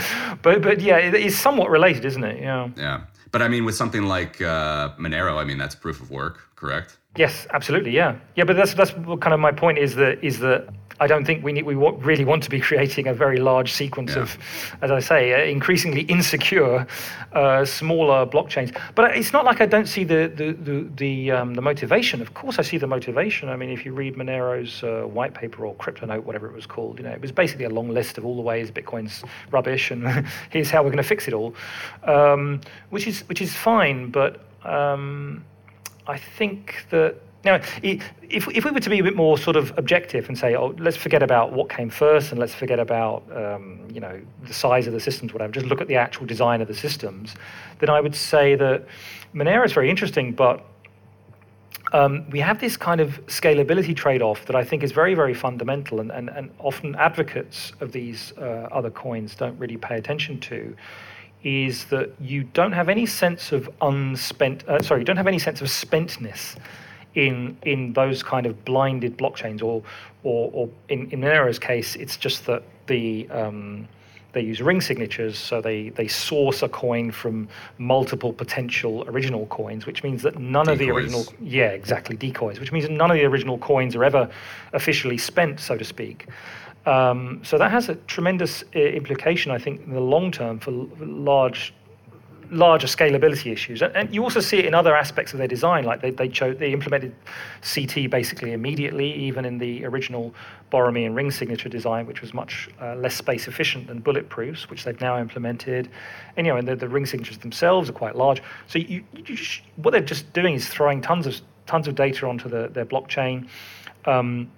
[0.42, 2.42] but but yeah, it is somewhat related, isn't it?
[2.42, 2.70] Yeah.
[2.76, 6.56] Yeah, but I mean, with something like uh, Monero, I mean, that's proof of work,
[6.56, 6.98] correct?
[7.18, 7.92] Yes, absolutely.
[7.92, 8.44] Yeah, yeah.
[8.44, 10.68] But that's that's kind of my point is that is that
[11.00, 14.16] I don't think we need, we really want to be creating a very large sequence
[14.16, 14.24] yeah.
[14.24, 14.38] of,
[14.82, 16.88] as I say, uh, increasingly insecure,
[17.34, 18.76] uh, smaller blockchains.
[18.96, 22.22] But it's not like I don't see the the the the, um, the, motivation.
[22.22, 23.50] Of course, I see the motivation.
[23.50, 26.98] I mean, if you read Monero's uh, white paper or CryptoNote, whatever it was called,
[26.98, 30.08] you know, it was basically a long list of all the ways Bitcoin's rubbish, and
[30.50, 31.54] here's how we're going to fix it all,
[32.04, 34.10] um, which is which is fine.
[34.10, 35.44] But um,
[36.08, 38.12] I think that now, if,
[38.50, 40.98] if we were to be a bit more sort of objective and say, oh, let's
[40.98, 44.94] forget about what came first and let's forget about, um, you know, the size of
[44.94, 47.36] the systems, whatever, just look at the actual design of the systems,
[47.80, 48.86] then I would say that
[49.34, 50.66] Monero is very interesting, but
[51.94, 56.00] um, we have this kind of scalability trade-off that I think is very, very fundamental,
[56.02, 60.76] and, and, and often advocates of these uh, other coins don't really pay attention to.
[61.44, 64.68] Is that you don't have any sense of unspent?
[64.68, 66.58] Uh, sorry, you don't have any sense of spentness
[67.16, 69.84] in in those kind of blinded blockchains, or
[70.24, 73.88] or, or in in Monero's case, it's just that the um,
[74.34, 77.48] they use ring signatures, so they, they source a coin from
[77.80, 80.74] multiple potential original coins, which means that none decoys.
[80.74, 84.04] of the original yeah exactly decoys, which means that none of the original coins are
[84.04, 84.30] ever
[84.74, 86.28] officially spent, so to speak.
[86.88, 90.72] Um, so that has a tremendous uh, implication, I think, in the long term for
[90.72, 91.74] large
[92.50, 93.82] larger scalability issues.
[93.82, 96.72] And, you also see it in other aspects of their design, like they they, they
[96.72, 97.14] implemented
[97.62, 100.34] CT basically immediately, even in the original
[100.72, 105.02] and ring signature design, which was much uh, less space efficient than bulletproofs, which they've
[105.02, 105.90] now implemented.
[106.38, 108.42] And you know, and the, the ring signatures themselves are quite large.
[108.68, 109.38] So you, you
[109.76, 113.50] what they're just doing is throwing tons of tons of data onto the, their blockchain.
[114.06, 114.50] Um,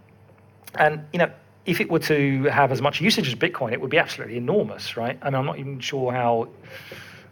[0.76, 1.32] and you know,
[1.70, 4.98] if it were to have as much usage as Bitcoin, it would be absolutely enormous,
[4.98, 5.18] right?
[5.22, 6.50] I mean, I'm not even sure how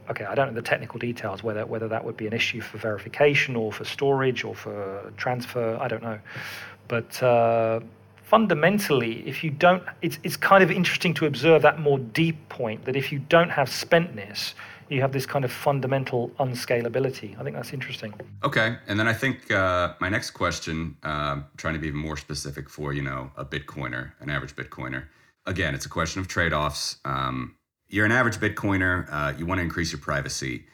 [0.10, 2.78] okay, I don't know the technical details whether whether that would be an issue for
[2.78, 5.78] verification or for storage or for transfer.
[5.82, 6.20] I don't know,
[6.88, 7.80] but uh,
[8.24, 12.86] fundamentally, if you don't, it's it's kind of interesting to observe that more deep point
[12.86, 14.54] that if you don't have spentness,
[14.90, 17.40] you have this kind of fundamental unscalability.
[17.40, 18.14] I think that's interesting.
[18.44, 22.70] Okay, and then I think uh, my next question, uh, trying to be more specific
[22.70, 25.06] for you know a Bitcoiner, an average Bitcoiner.
[25.46, 26.98] Again, it's a question of trade-offs.
[27.06, 27.56] Um,
[27.88, 30.66] you're an average Bitcoiner, uh, you want to increase your privacy.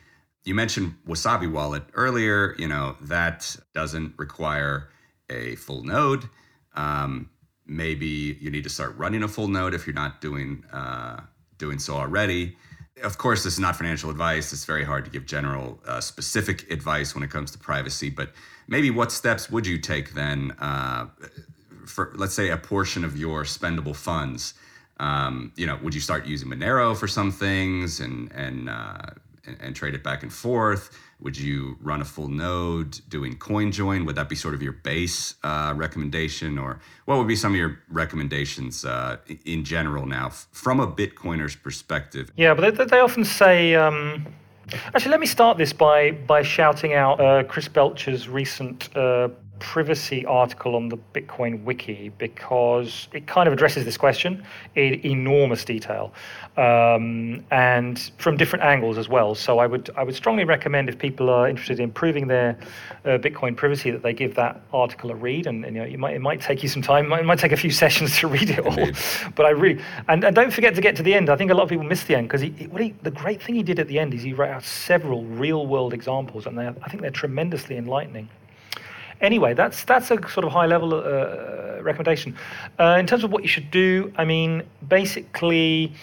[0.45, 2.55] You mentioned Wasabi Wallet earlier.
[2.57, 4.89] You know that doesn't require
[5.29, 6.29] a full node.
[6.75, 7.29] Um,
[7.65, 11.21] maybe you need to start running a full node if you're not doing uh,
[11.57, 12.55] doing so already.
[13.01, 14.53] Of course, this is not financial advice.
[14.53, 18.09] It's very hard to give general, uh, specific advice when it comes to privacy.
[18.09, 18.33] But
[18.67, 21.07] maybe what steps would you take then uh,
[21.87, 24.53] for, let's say, a portion of your spendable funds?
[24.99, 29.07] Um, you know, would you start using Monero for some things and and, uh,
[29.45, 30.95] and, and trade it back and forth?
[31.23, 34.05] Would you run a full node doing CoinJoin?
[34.05, 37.57] Would that be sort of your base uh, recommendation, or what would be some of
[37.57, 42.29] your recommendations uh, in general now from a Bitcoiner's perspective?
[42.35, 43.73] Yeah, but they, they often say.
[43.73, 44.27] Um,
[44.93, 49.29] actually, let me start this by by shouting out uh, Chris Belcher's recent uh,
[49.59, 54.43] privacy article on the Bitcoin wiki because it kind of addresses this question
[54.75, 56.13] in enormous detail
[56.57, 59.35] um, and from different angles as well.
[59.35, 62.57] So I would I would strongly recommend if people are interested in improving their
[63.05, 65.47] uh, Bitcoin privacy that they give that article a read.
[65.47, 67.05] And, and you know, it might it might take you some time.
[67.05, 69.31] It might, it might take a few sessions to read it all.
[69.35, 71.29] but I really and, and don't forget to get to the end.
[71.29, 73.41] I think a lot of people miss the end because he, what he, the great
[73.41, 76.59] thing he did at the end is he wrote out several real world examples, and
[76.59, 78.29] I think they're tremendously enlightening
[79.21, 82.35] anyway, that's that's a sort of high level uh, recommendation.
[82.79, 85.93] Uh, in terms of what you should do, I mean, basically.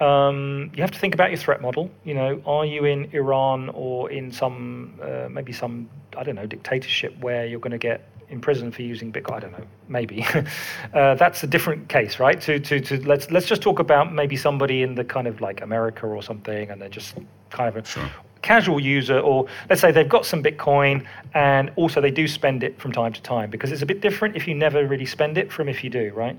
[0.00, 1.90] Um, you have to think about your threat model.
[2.04, 6.46] You know, are you in Iran or in some uh, maybe some I don't know
[6.46, 9.34] dictatorship where you're going to get imprisoned for using Bitcoin?
[9.34, 9.66] I don't know.
[9.88, 10.24] Maybe
[10.94, 12.40] uh, that's a different case, right?
[12.42, 15.62] To, to to let's let's just talk about maybe somebody in the kind of like
[15.62, 17.16] America or something, and they're just
[17.50, 18.08] kind of sure
[18.42, 22.78] casual user, or let's say they've got some Bitcoin and also they do spend it
[22.80, 25.52] from time to time, because it's a bit different if you never really spend it
[25.52, 26.36] from if you do, right?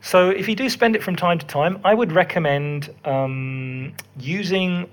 [0.00, 4.88] So if you do spend it from time to time, I would recommend um, using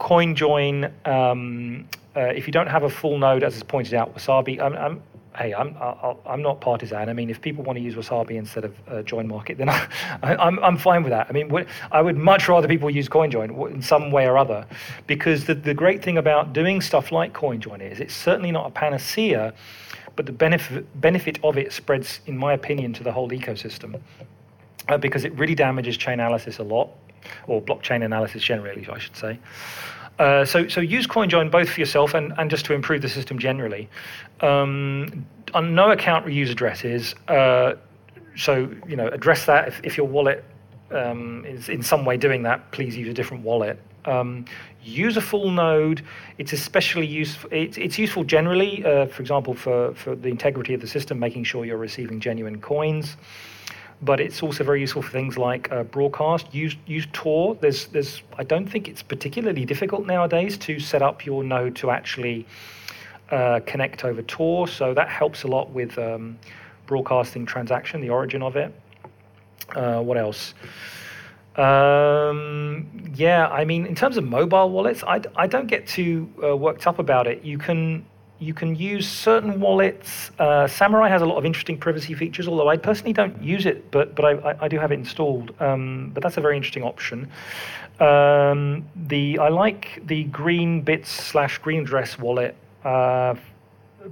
[0.00, 0.90] CoinJoin.
[1.06, 4.60] Um, uh, if you don't have a full node, as is pointed out, Wasabi.
[4.60, 5.02] I'm, I'm,
[5.40, 7.08] hey, I'm i am not partisan.
[7.08, 9.86] I mean, if people want to use Wasabi instead of uh, JoinMarket, then I,
[10.22, 11.28] am I'm, I'm fine with that.
[11.28, 11.50] I mean,
[11.90, 14.66] I would much rather people use CoinJoin in some way or other,
[15.06, 18.70] because the the great thing about doing stuff like CoinJoin is it's certainly not a
[18.70, 19.54] panacea,
[20.14, 23.98] but the benefit benefit of it spreads, in my opinion, to the whole ecosystem,
[24.88, 26.90] uh, because it really damages chain analysis a lot,
[27.46, 29.38] or blockchain analysis generally, I should say.
[30.20, 33.38] Uh, so, so use CoinJoin both for yourself and, and just to improve the system
[33.38, 33.88] generally.
[34.42, 37.14] Um, on no account reuse addresses.
[37.26, 37.74] Uh,
[38.36, 40.44] so, you know, address that if, if your wallet
[40.90, 42.70] um, is in some way doing that.
[42.70, 43.78] Please use a different wallet.
[44.04, 44.44] Um,
[44.82, 46.02] use a full node.
[46.36, 47.48] It's especially useful.
[47.50, 51.44] It's, it's useful generally, uh, for example, for, for the integrity of the system, making
[51.44, 53.16] sure you're receiving genuine coins
[54.02, 56.54] but it's also very useful for things like uh, broadcast.
[56.54, 57.54] Use use Tor.
[57.56, 61.90] There's there's I don't think it's particularly difficult nowadays to set up your node to
[61.90, 62.46] actually
[63.30, 66.38] uh, connect over Tor, so that helps a lot with um,
[66.86, 68.72] broadcasting transaction, the origin of it.
[69.74, 70.54] Uh, what else?
[71.56, 76.56] Um, yeah, I mean, in terms of mobile wallets, I, I don't get too uh,
[76.56, 77.44] worked up about it.
[77.44, 78.04] You can
[78.40, 80.30] you can use certain wallets.
[80.38, 83.90] Uh, Samurai has a lot of interesting privacy features, although I personally don't use it,
[83.90, 85.54] but but I, I do have it installed.
[85.60, 87.30] Um, but that's a very interesting option.
[88.00, 92.56] Um, the I like the Green Bits slash GreenAddress wallet.
[92.84, 93.34] Uh,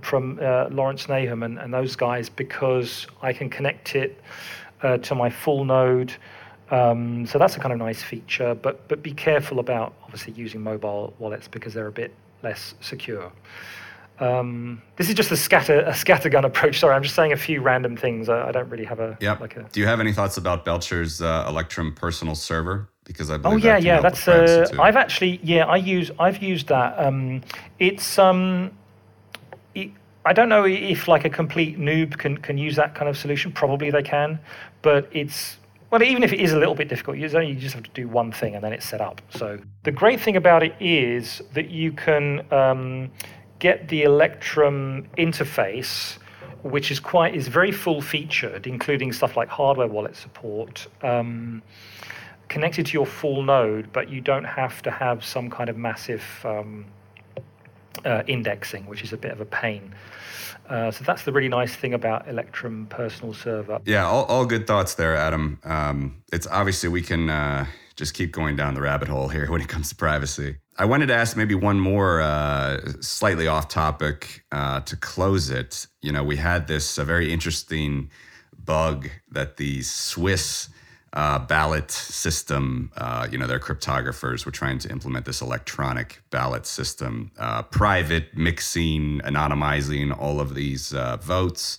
[0.03, 4.20] from uh, Lawrence Nahum and, and those guys because I can connect it
[4.83, 6.12] uh, to my full node.
[6.70, 10.61] Um, so that's a kind of nice feature, but but be careful about obviously using
[10.61, 12.12] mobile wallets because they're a bit
[12.43, 13.33] less secure.
[14.21, 16.81] Um, this is just a scatter a scattergun approach.
[16.81, 18.29] Sorry, I'm just saying a few random things.
[18.29, 19.41] I, I don't really have a yep.
[19.41, 19.62] like a.
[19.71, 22.89] Do you have any thoughts about Belcher's uh, Electrum personal server?
[23.05, 24.01] Because I Oh yeah, that yeah.
[24.01, 24.66] That's uh.
[24.81, 26.99] I've actually yeah I use I've used that.
[26.99, 27.43] Um,
[27.79, 28.73] it's um,
[29.75, 29.91] it,
[30.25, 33.53] I don't know if like a complete noob can can use that kind of solution.
[33.53, 34.41] Probably they can,
[34.83, 35.59] but it's
[35.93, 38.33] well even if it is a little bit difficult, you just have to do one
[38.33, 39.23] thing and then it's set up.
[39.31, 43.11] So the great thing about it is that you can um,
[43.59, 46.19] get the Electrum interface.
[46.63, 50.89] Which is quite is very full featured, including stuff like hardware wallet support.
[51.03, 51.63] Um,
[52.49, 56.25] connected to your full node, but you don't have to have some kind of massive
[56.45, 56.87] um,
[58.05, 59.95] uh, indexing, which is a bit of a pain.
[60.69, 63.81] Uh, so that's the really nice thing about Electrum Personal Server.
[63.87, 65.59] Yeah, all, all good thoughts there, Adam.
[65.65, 69.61] Um, it's obviously we can uh, just keep going down the rabbit hole here when
[69.61, 70.57] it comes to privacy.
[70.81, 75.89] I wanted to ask maybe one more uh, slightly off topic uh, to close it.
[76.03, 78.11] You know, we had this uh, very interesting
[78.64, 80.68] bug that the Swiss
[81.14, 86.64] uh, ballot system, uh, you know, their cryptographers were trying to implement this electronic ballot
[86.64, 91.76] system, uh, private, mixing, anonymizing all of these uh, votes.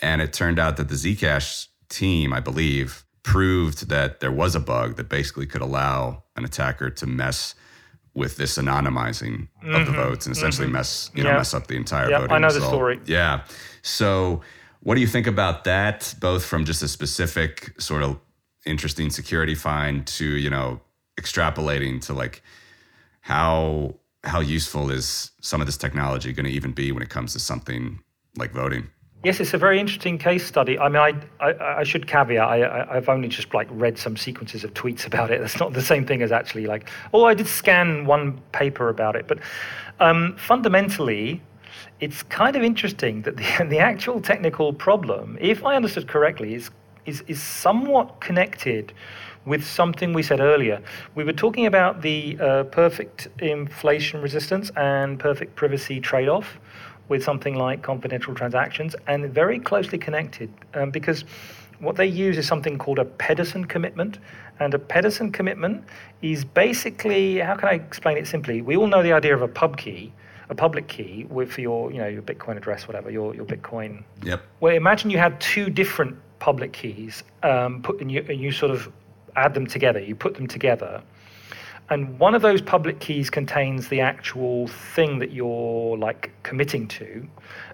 [0.00, 4.60] And it turned out that the Zcash team, I believe, proved that there was a
[4.60, 7.54] bug that basically could allow an attacker to mess
[8.14, 9.94] with this anonymizing of the mm-hmm.
[9.94, 10.74] votes and essentially mm-hmm.
[10.74, 11.36] mess, you know, Yeah.
[11.36, 13.00] mess up the entire Yeah, voting I know the story.
[13.06, 13.42] Yeah.
[13.82, 14.40] So,
[14.80, 18.18] what do you think about that, both from just a specific sort of
[18.66, 20.80] interesting security find to, you know,
[21.20, 22.42] extrapolating to like
[23.20, 23.94] how
[24.24, 27.38] how useful is some of this technology going to even be when it comes to
[27.38, 28.00] something
[28.36, 28.88] like voting?
[29.22, 30.78] Yes, it's a very interesting case study.
[30.78, 34.64] I mean, I, I, I should caveat, I, I've only just like read some sequences
[34.64, 35.40] of tweets about it.
[35.40, 39.16] That's not the same thing as actually like, oh, I did scan one paper about
[39.16, 39.28] it.
[39.28, 39.40] But
[40.00, 41.42] um, fundamentally,
[42.00, 46.70] it's kind of interesting that the, the actual technical problem, if I understood correctly, is,
[47.04, 48.94] is, is somewhat connected
[49.44, 50.80] with something we said earlier.
[51.14, 56.58] We were talking about the uh, perfect inflation resistance and perfect privacy trade off
[57.10, 61.24] with something like confidential transactions, and very closely connected um, because
[61.80, 64.18] what they use is something called a Pedersen commitment.
[64.60, 65.84] And a Pedersen commitment
[66.22, 68.62] is basically, how can I explain it simply?
[68.62, 70.12] We all know the idea of a pub key,
[70.50, 74.04] a public key with for your, you know, your Bitcoin address, whatever, your, your Bitcoin
[74.22, 74.42] Yep.
[74.60, 78.70] well, imagine you had two different public keys, um, put and you, and you sort
[78.70, 78.90] of
[79.36, 79.98] add them together.
[80.00, 81.02] You put them together,
[81.90, 87.26] and one of those public keys contains the actual thing that you're like committing to,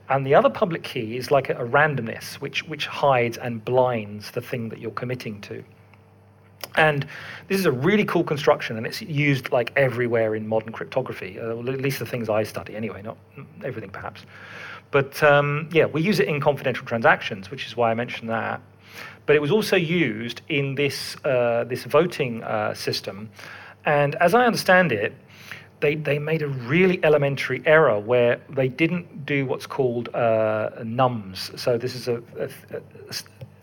[0.09, 4.31] and the other public key is like a, a randomness, which which hides and blinds
[4.33, 5.63] the thing that you're committing to.
[6.77, 7.07] And
[7.49, 11.59] this is a really cool construction, and it's used like everywhere in modern cryptography, uh,
[11.59, 13.17] at least the things I study anyway, not
[13.65, 14.25] everything perhaps.
[14.91, 18.61] But um, yeah, we use it in confidential transactions, which is why I mentioned that.
[19.27, 23.29] But it was also used in this uh, this voting uh, system,
[23.87, 25.15] and as I understand it,
[25.81, 31.59] they, they made a really elementary error where they didn't do what's called uh, nums.
[31.59, 33.15] So this is a, a, a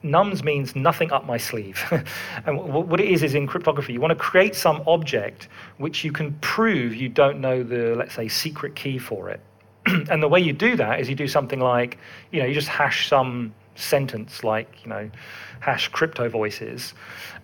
[0.04, 1.82] nums means nothing up my sleeve.
[2.46, 5.48] and wh- what it is is in cryptography, you want to create some object
[5.78, 9.40] which you can prove you don't know the, let's say, secret key for it.
[9.86, 11.98] and the way you do that is you do something like,
[12.32, 15.10] you know, you just hash some sentence like, you know,
[15.60, 16.94] hash crypto voices,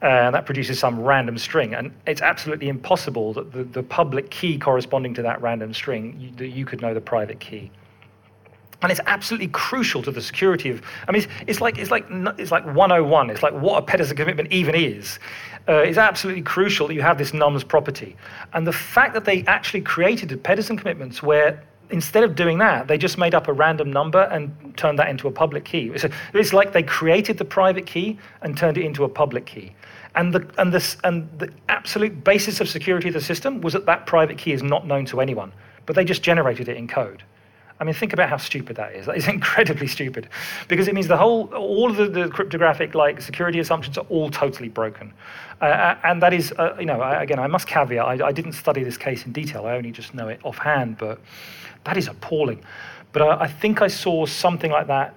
[0.02, 1.74] uh, and that produces some random string.
[1.74, 6.32] And it's absolutely impossible that the, the public key corresponding to that random string, you,
[6.38, 7.72] that you could know the private key
[8.82, 10.82] and it's absolutely crucial to the security of.
[11.08, 12.06] I mean, it's, it's like it's like
[12.38, 13.30] it's like 101.
[13.30, 15.20] It's like what a Pedersen commitment even is.
[15.68, 18.16] Uh, it's absolutely crucial that you have this nums property,
[18.54, 22.88] and the fact that they actually created the Pedersen commitments where instead of doing that,
[22.88, 25.92] they just made up a random number and turned that into a public key.
[25.94, 29.74] It's, like they created the private key and turned it into a public key.
[30.16, 33.86] And the, and, this, and the absolute basis of security of the system was that
[33.86, 35.52] that private key is not known to anyone,
[35.86, 37.24] but they just generated it in code.
[37.80, 39.06] I mean, think about how stupid that is.
[39.06, 40.30] That is incredibly stupid,
[40.68, 44.30] because it means the whole, all of the, the cryptographic like security assumptions are all
[44.30, 45.14] totally broken,
[45.62, 48.06] uh, and that is, uh, you know, I, again, I must caveat.
[48.06, 49.66] I, I didn't study this case in detail.
[49.66, 51.20] I only just know it offhand, but
[51.86, 52.64] that is appalling.
[53.12, 55.16] But uh, I think I saw something like that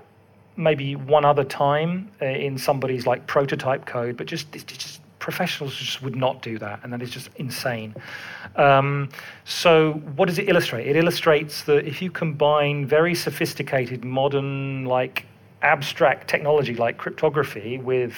[0.56, 5.76] maybe one other time uh, in somebody's like prototype code, but just it's just professionals
[5.76, 7.94] just would not do that, and that is just insane.
[8.56, 9.08] Um,
[9.44, 10.86] so, what does it illustrate?
[10.88, 15.26] It illustrates that if you combine very sophisticated, modern, like
[15.62, 18.14] abstract technology like cryptography with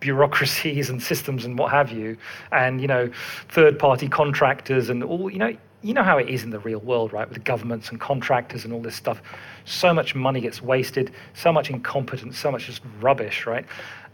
[0.00, 2.18] bureaucracies and systems and what have you,
[2.50, 3.08] and you know,
[3.50, 7.12] third-party contractors and all, you know, you know how it is in the real world,
[7.12, 7.28] right?
[7.28, 9.22] With governments and contractors and all this stuff.
[9.66, 13.66] So much money gets wasted, so much incompetence, so much just rubbish, right?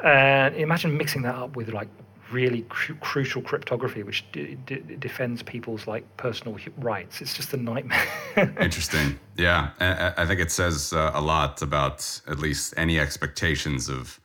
[0.05, 1.89] And imagine mixing that up with like
[2.33, 7.21] really cru- crucial cryptography, which d- d- defends people's like personal rights.
[7.21, 8.07] It's just a nightmare.
[8.61, 9.19] Interesting.
[9.37, 14.21] Yeah, I, I think it says uh, a lot about at least any expectations of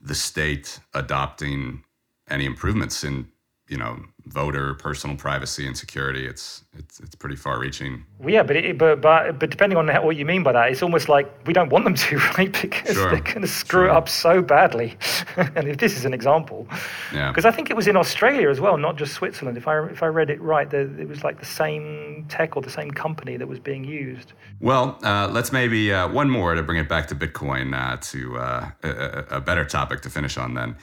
[0.00, 1.82] the state adopting
[2.28, 3.28] any improvements in
[3.68, 8.42] you know voter personal privacy and security it's it's it's pretty far reaching well, yeah
[8.42, 11.30] but it, but but but depending on what you mean by that it's almost like
[11.46, 12.52] we don't want them to right?
[12.52, 13.10] Because sure.
[13.10, 13.88] they're going to screw sure.
[13.88, 14.96] it up so badly.
[15.36, 16.66] And if this is an example.
[17.12, 17.30] Yeah.
[17.30, 19.58] Because i think it was in australia as well not just switzerland.
[19.58, 22.62] If i if i read it right the, it was like the same tech or
[22.62, 24.32] the same company that was being used.
[24.60, 28.38] Well uh, let's maybe uh, one more to bring it back to bitcoin uh, to
[28.38, 30.76] uh, a, a better topic to finish on then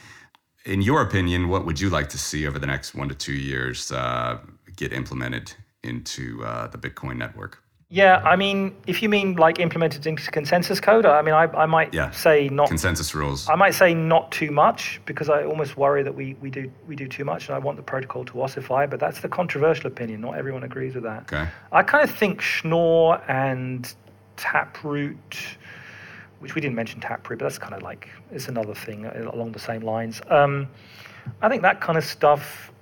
[0.64, 3.32] in your opinion, what would you like to see over the next one to two
[3.32, 4.38] years uh,
[4.76, 5.52] get implemented
[5.82, 7.62] into uh, the Bitcoin network?
[7.88, 11.66] Yeah, I mean, if you mean like implemented into consensus code, I mean, I, I
[11.66, 12.10] might yeah.
[12.10, 13.46] say not consensus rules.
[13.50, 16.96] I might say not too much because I almost worry that we, we do we
[16.96, 18.86] do too much, and I want the protocol to ossify.
[18.86, 20.22] But that's the controversial opinion.
[20.22, 21.30] Not everyone agrees with that.
[21.30, 21.46] Okay.
[21.70, 23.94] I kind of think Schnorr and
[24.36, 25.36] Taproot
[26.42, 29.58] which we didn't mention Taproot, but that's kind of like it's another thing along the
[29.58, 30.20] same lines.
[30.28, 30.68] Um,
[31.40, 32.72] I think that kind of stuff.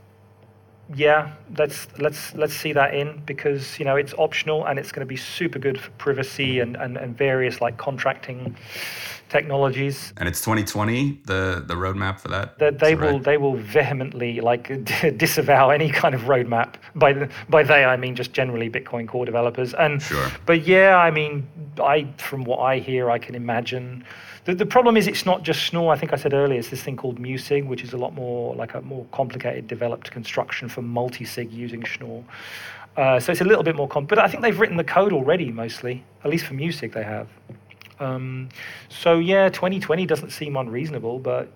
[0.96, 5.06] Yeah, let's let's let's see that in because you know it's optional and it's going
[5.06, 8.56] to be super good for privacy and, and, and various like contracting
[9.30, 10.12] technologies.
[10.18, 12.58] And it's 2020, the the roadmap for that.
[12.58, 13.22] That they will right?
[13.22, 14.84] they will vehemently like
[15.16, 16.74] disavow any kind of roadmap.
[16.94, 19.72] By the, by they I mean just generally Bitcoin core developers.
[19.74, 20.30] And sure.
[20.44, 21.48] but yeah, I mean
[21.80, 24.04] I from what I hear, I can imagine.
[24.44, 25.92] The, the problem is it's not just Schnorr.
[25.92, 28.54] I think I said earlier it's this thing called Musig, which is a lot more
[28.56, 32.24] like a more complicated developed construction for multi-sig using Schnorr.
[32.96, 35.12] Uh, so it's a little bit more comp, but I think they've written the code
[35.12, 37.28] already mostly, at least for Musig they have.
[38.00, 38.48] Um,
[38.88, 41.52] so yeah, 2020 doesn't seem unreasonable, but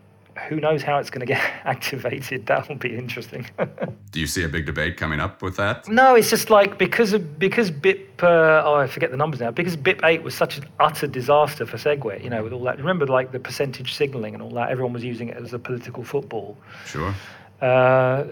[0.48, 2.46] who knows how it's going to get activated?
[2.54, 3.46] That will be interesting.
[4.10, 5.88] Do you see a big debate coming up with that?
[5.88, 8.22] No, it's just like because of because BIP.
[8.22, 9.50] Uh, oh, I forget the numbers now.
[9.50, 12.22] Because BIP eight was such an utter disaster for SegWit.
[12.22, 12.78] You know, with all that.
[12.78, 14.70] Remember, like the percentage signaling and all that.
[14.70, 16.56] Everyone was using it as a political football.
[16.86, 17.14] Sure.
[17.60, 18.24] Uh,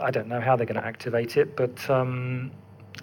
[0.00, 2.50] I don't know how they're going to activate it, but um,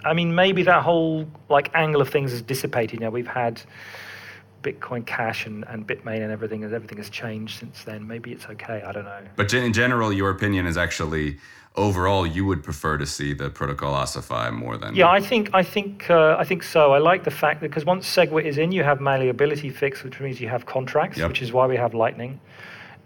[0.03, 2.99] I mean, maybe that whole like angle of things has dissipated.
[2.99, 3.61] You know, we've had
[4.66, 8.07] Bitcoin Cash and, and Bitmain and everything as everything has changed since then.
[8.07, 8.82] Maybe it's okay.
[8.86, 9.22] I don't know.
[9.36, 11.38] But in general, your opinion is actually
[11.78, 15.61] overall you would prefer to see the protocol ossify more than yeah i think i
[15.61, 18.72] think uh, i think so i like the fact that because once segwit is in
[18.72, 21.28] you have malleability fix which means you have contracts yep.
[21.28, 22.39] which is why we have lightning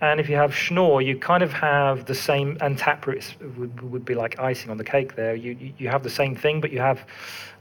[0.01, 4.05] and if you have Schnorr, you kind of have the same, and Taproot would, would
[4.05, 5.35] be like icing on the cake there.
[5.35, 7.05] You, you have the same thing, but you have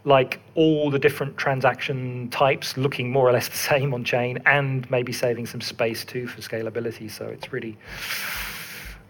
[0.04, 4.88] like all the different transaction types looking more or less the same on chain and
[4.90, 7.10] maybe saving some space too for scalability.
[7.10, 7.76] So it's really,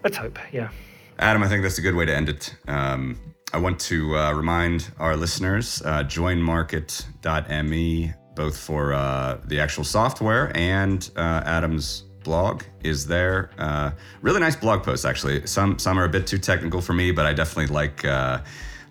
[0.02, 0.70] let's hope, yeah.
[1.18, 2.54] Adam, I think that's a good way to end it.
[2.66, 3.18] Um,
[3.52, 10.50] I want to uh, remind our listeners uh, joinmarket.me, both for uh, the actual software
[10.56, 13.48] and uh, Adam's blog is there.
[13.56, 15.46] Uh, really nice blog posts, actually.
[15.46, 18.40] Some some are a bit too technical for me, but I definitely like uh,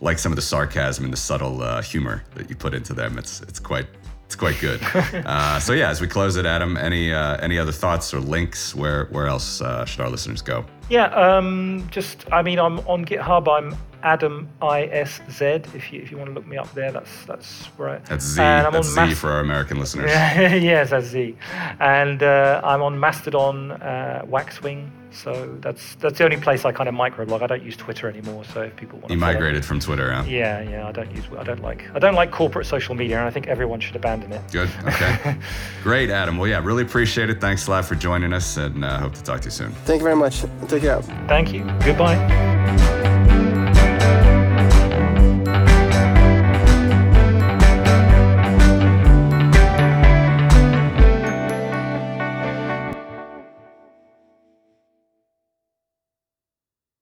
[0.01, 3.17] like some of the sarcasm and the subtle uh, humor that you put into them.
[3.17, 3.87] It's it's quite
[4.25, 4.81] it's quite good.
[5.27, 8.73] Uh, so yeah, as we close it, Adam, any uh, any other thoughts or links?
[8.73, 10.65] Where where else uh, should our listeners go?
[10.89, 13.47] Yeah, um, just I mean, I'm on GitHub.
[13.47, 13.77] I'm
[14.07, 15.75] Adam ISZ.
[15.75, 18.03] If you if you want to look me up there, that's that's right.
[18.05, 18.41] That's Z.
[18.41, 20.05] And I'm that's Z Mas- for our American listeners.
[20.71, 21.35] yes, that's Z.
[21.79, 24.89] And uh, I'm on Mastodon, uh, Waxwing.
[25.11, 27.41] So that's that's the only place I kind of microblog.
[27.41, 28.45] I don't use Twitter anymore.
[28.45, 29.13] So if people want, to.
[29.13, 30.23] you migrated from Twitter, huh?
[30.25, 30.87] Yeah, yeah.
[30.87, 31.25] I don't use.
[31.37, 31.81] I don't like.
[31.95, 34.41] I don't like corporate social media, and I think everyone should abandon it.
[34.51, 34.69] Good.
[34.85, 35.35] Okay.
[35.83, 36.37] Great, Adam.
[36.37, 37.41] Well, yeah, really appreciate it.
[37.41, 39.71] Thanks a lot for joining us, and uh, hope to talk to you soon.
[39.85, 40.45] Thank you very much.
[40.67, 41.01] Take care.
[41.27, 41.63] Thank you.
[41.83, 42.95] Goodbye.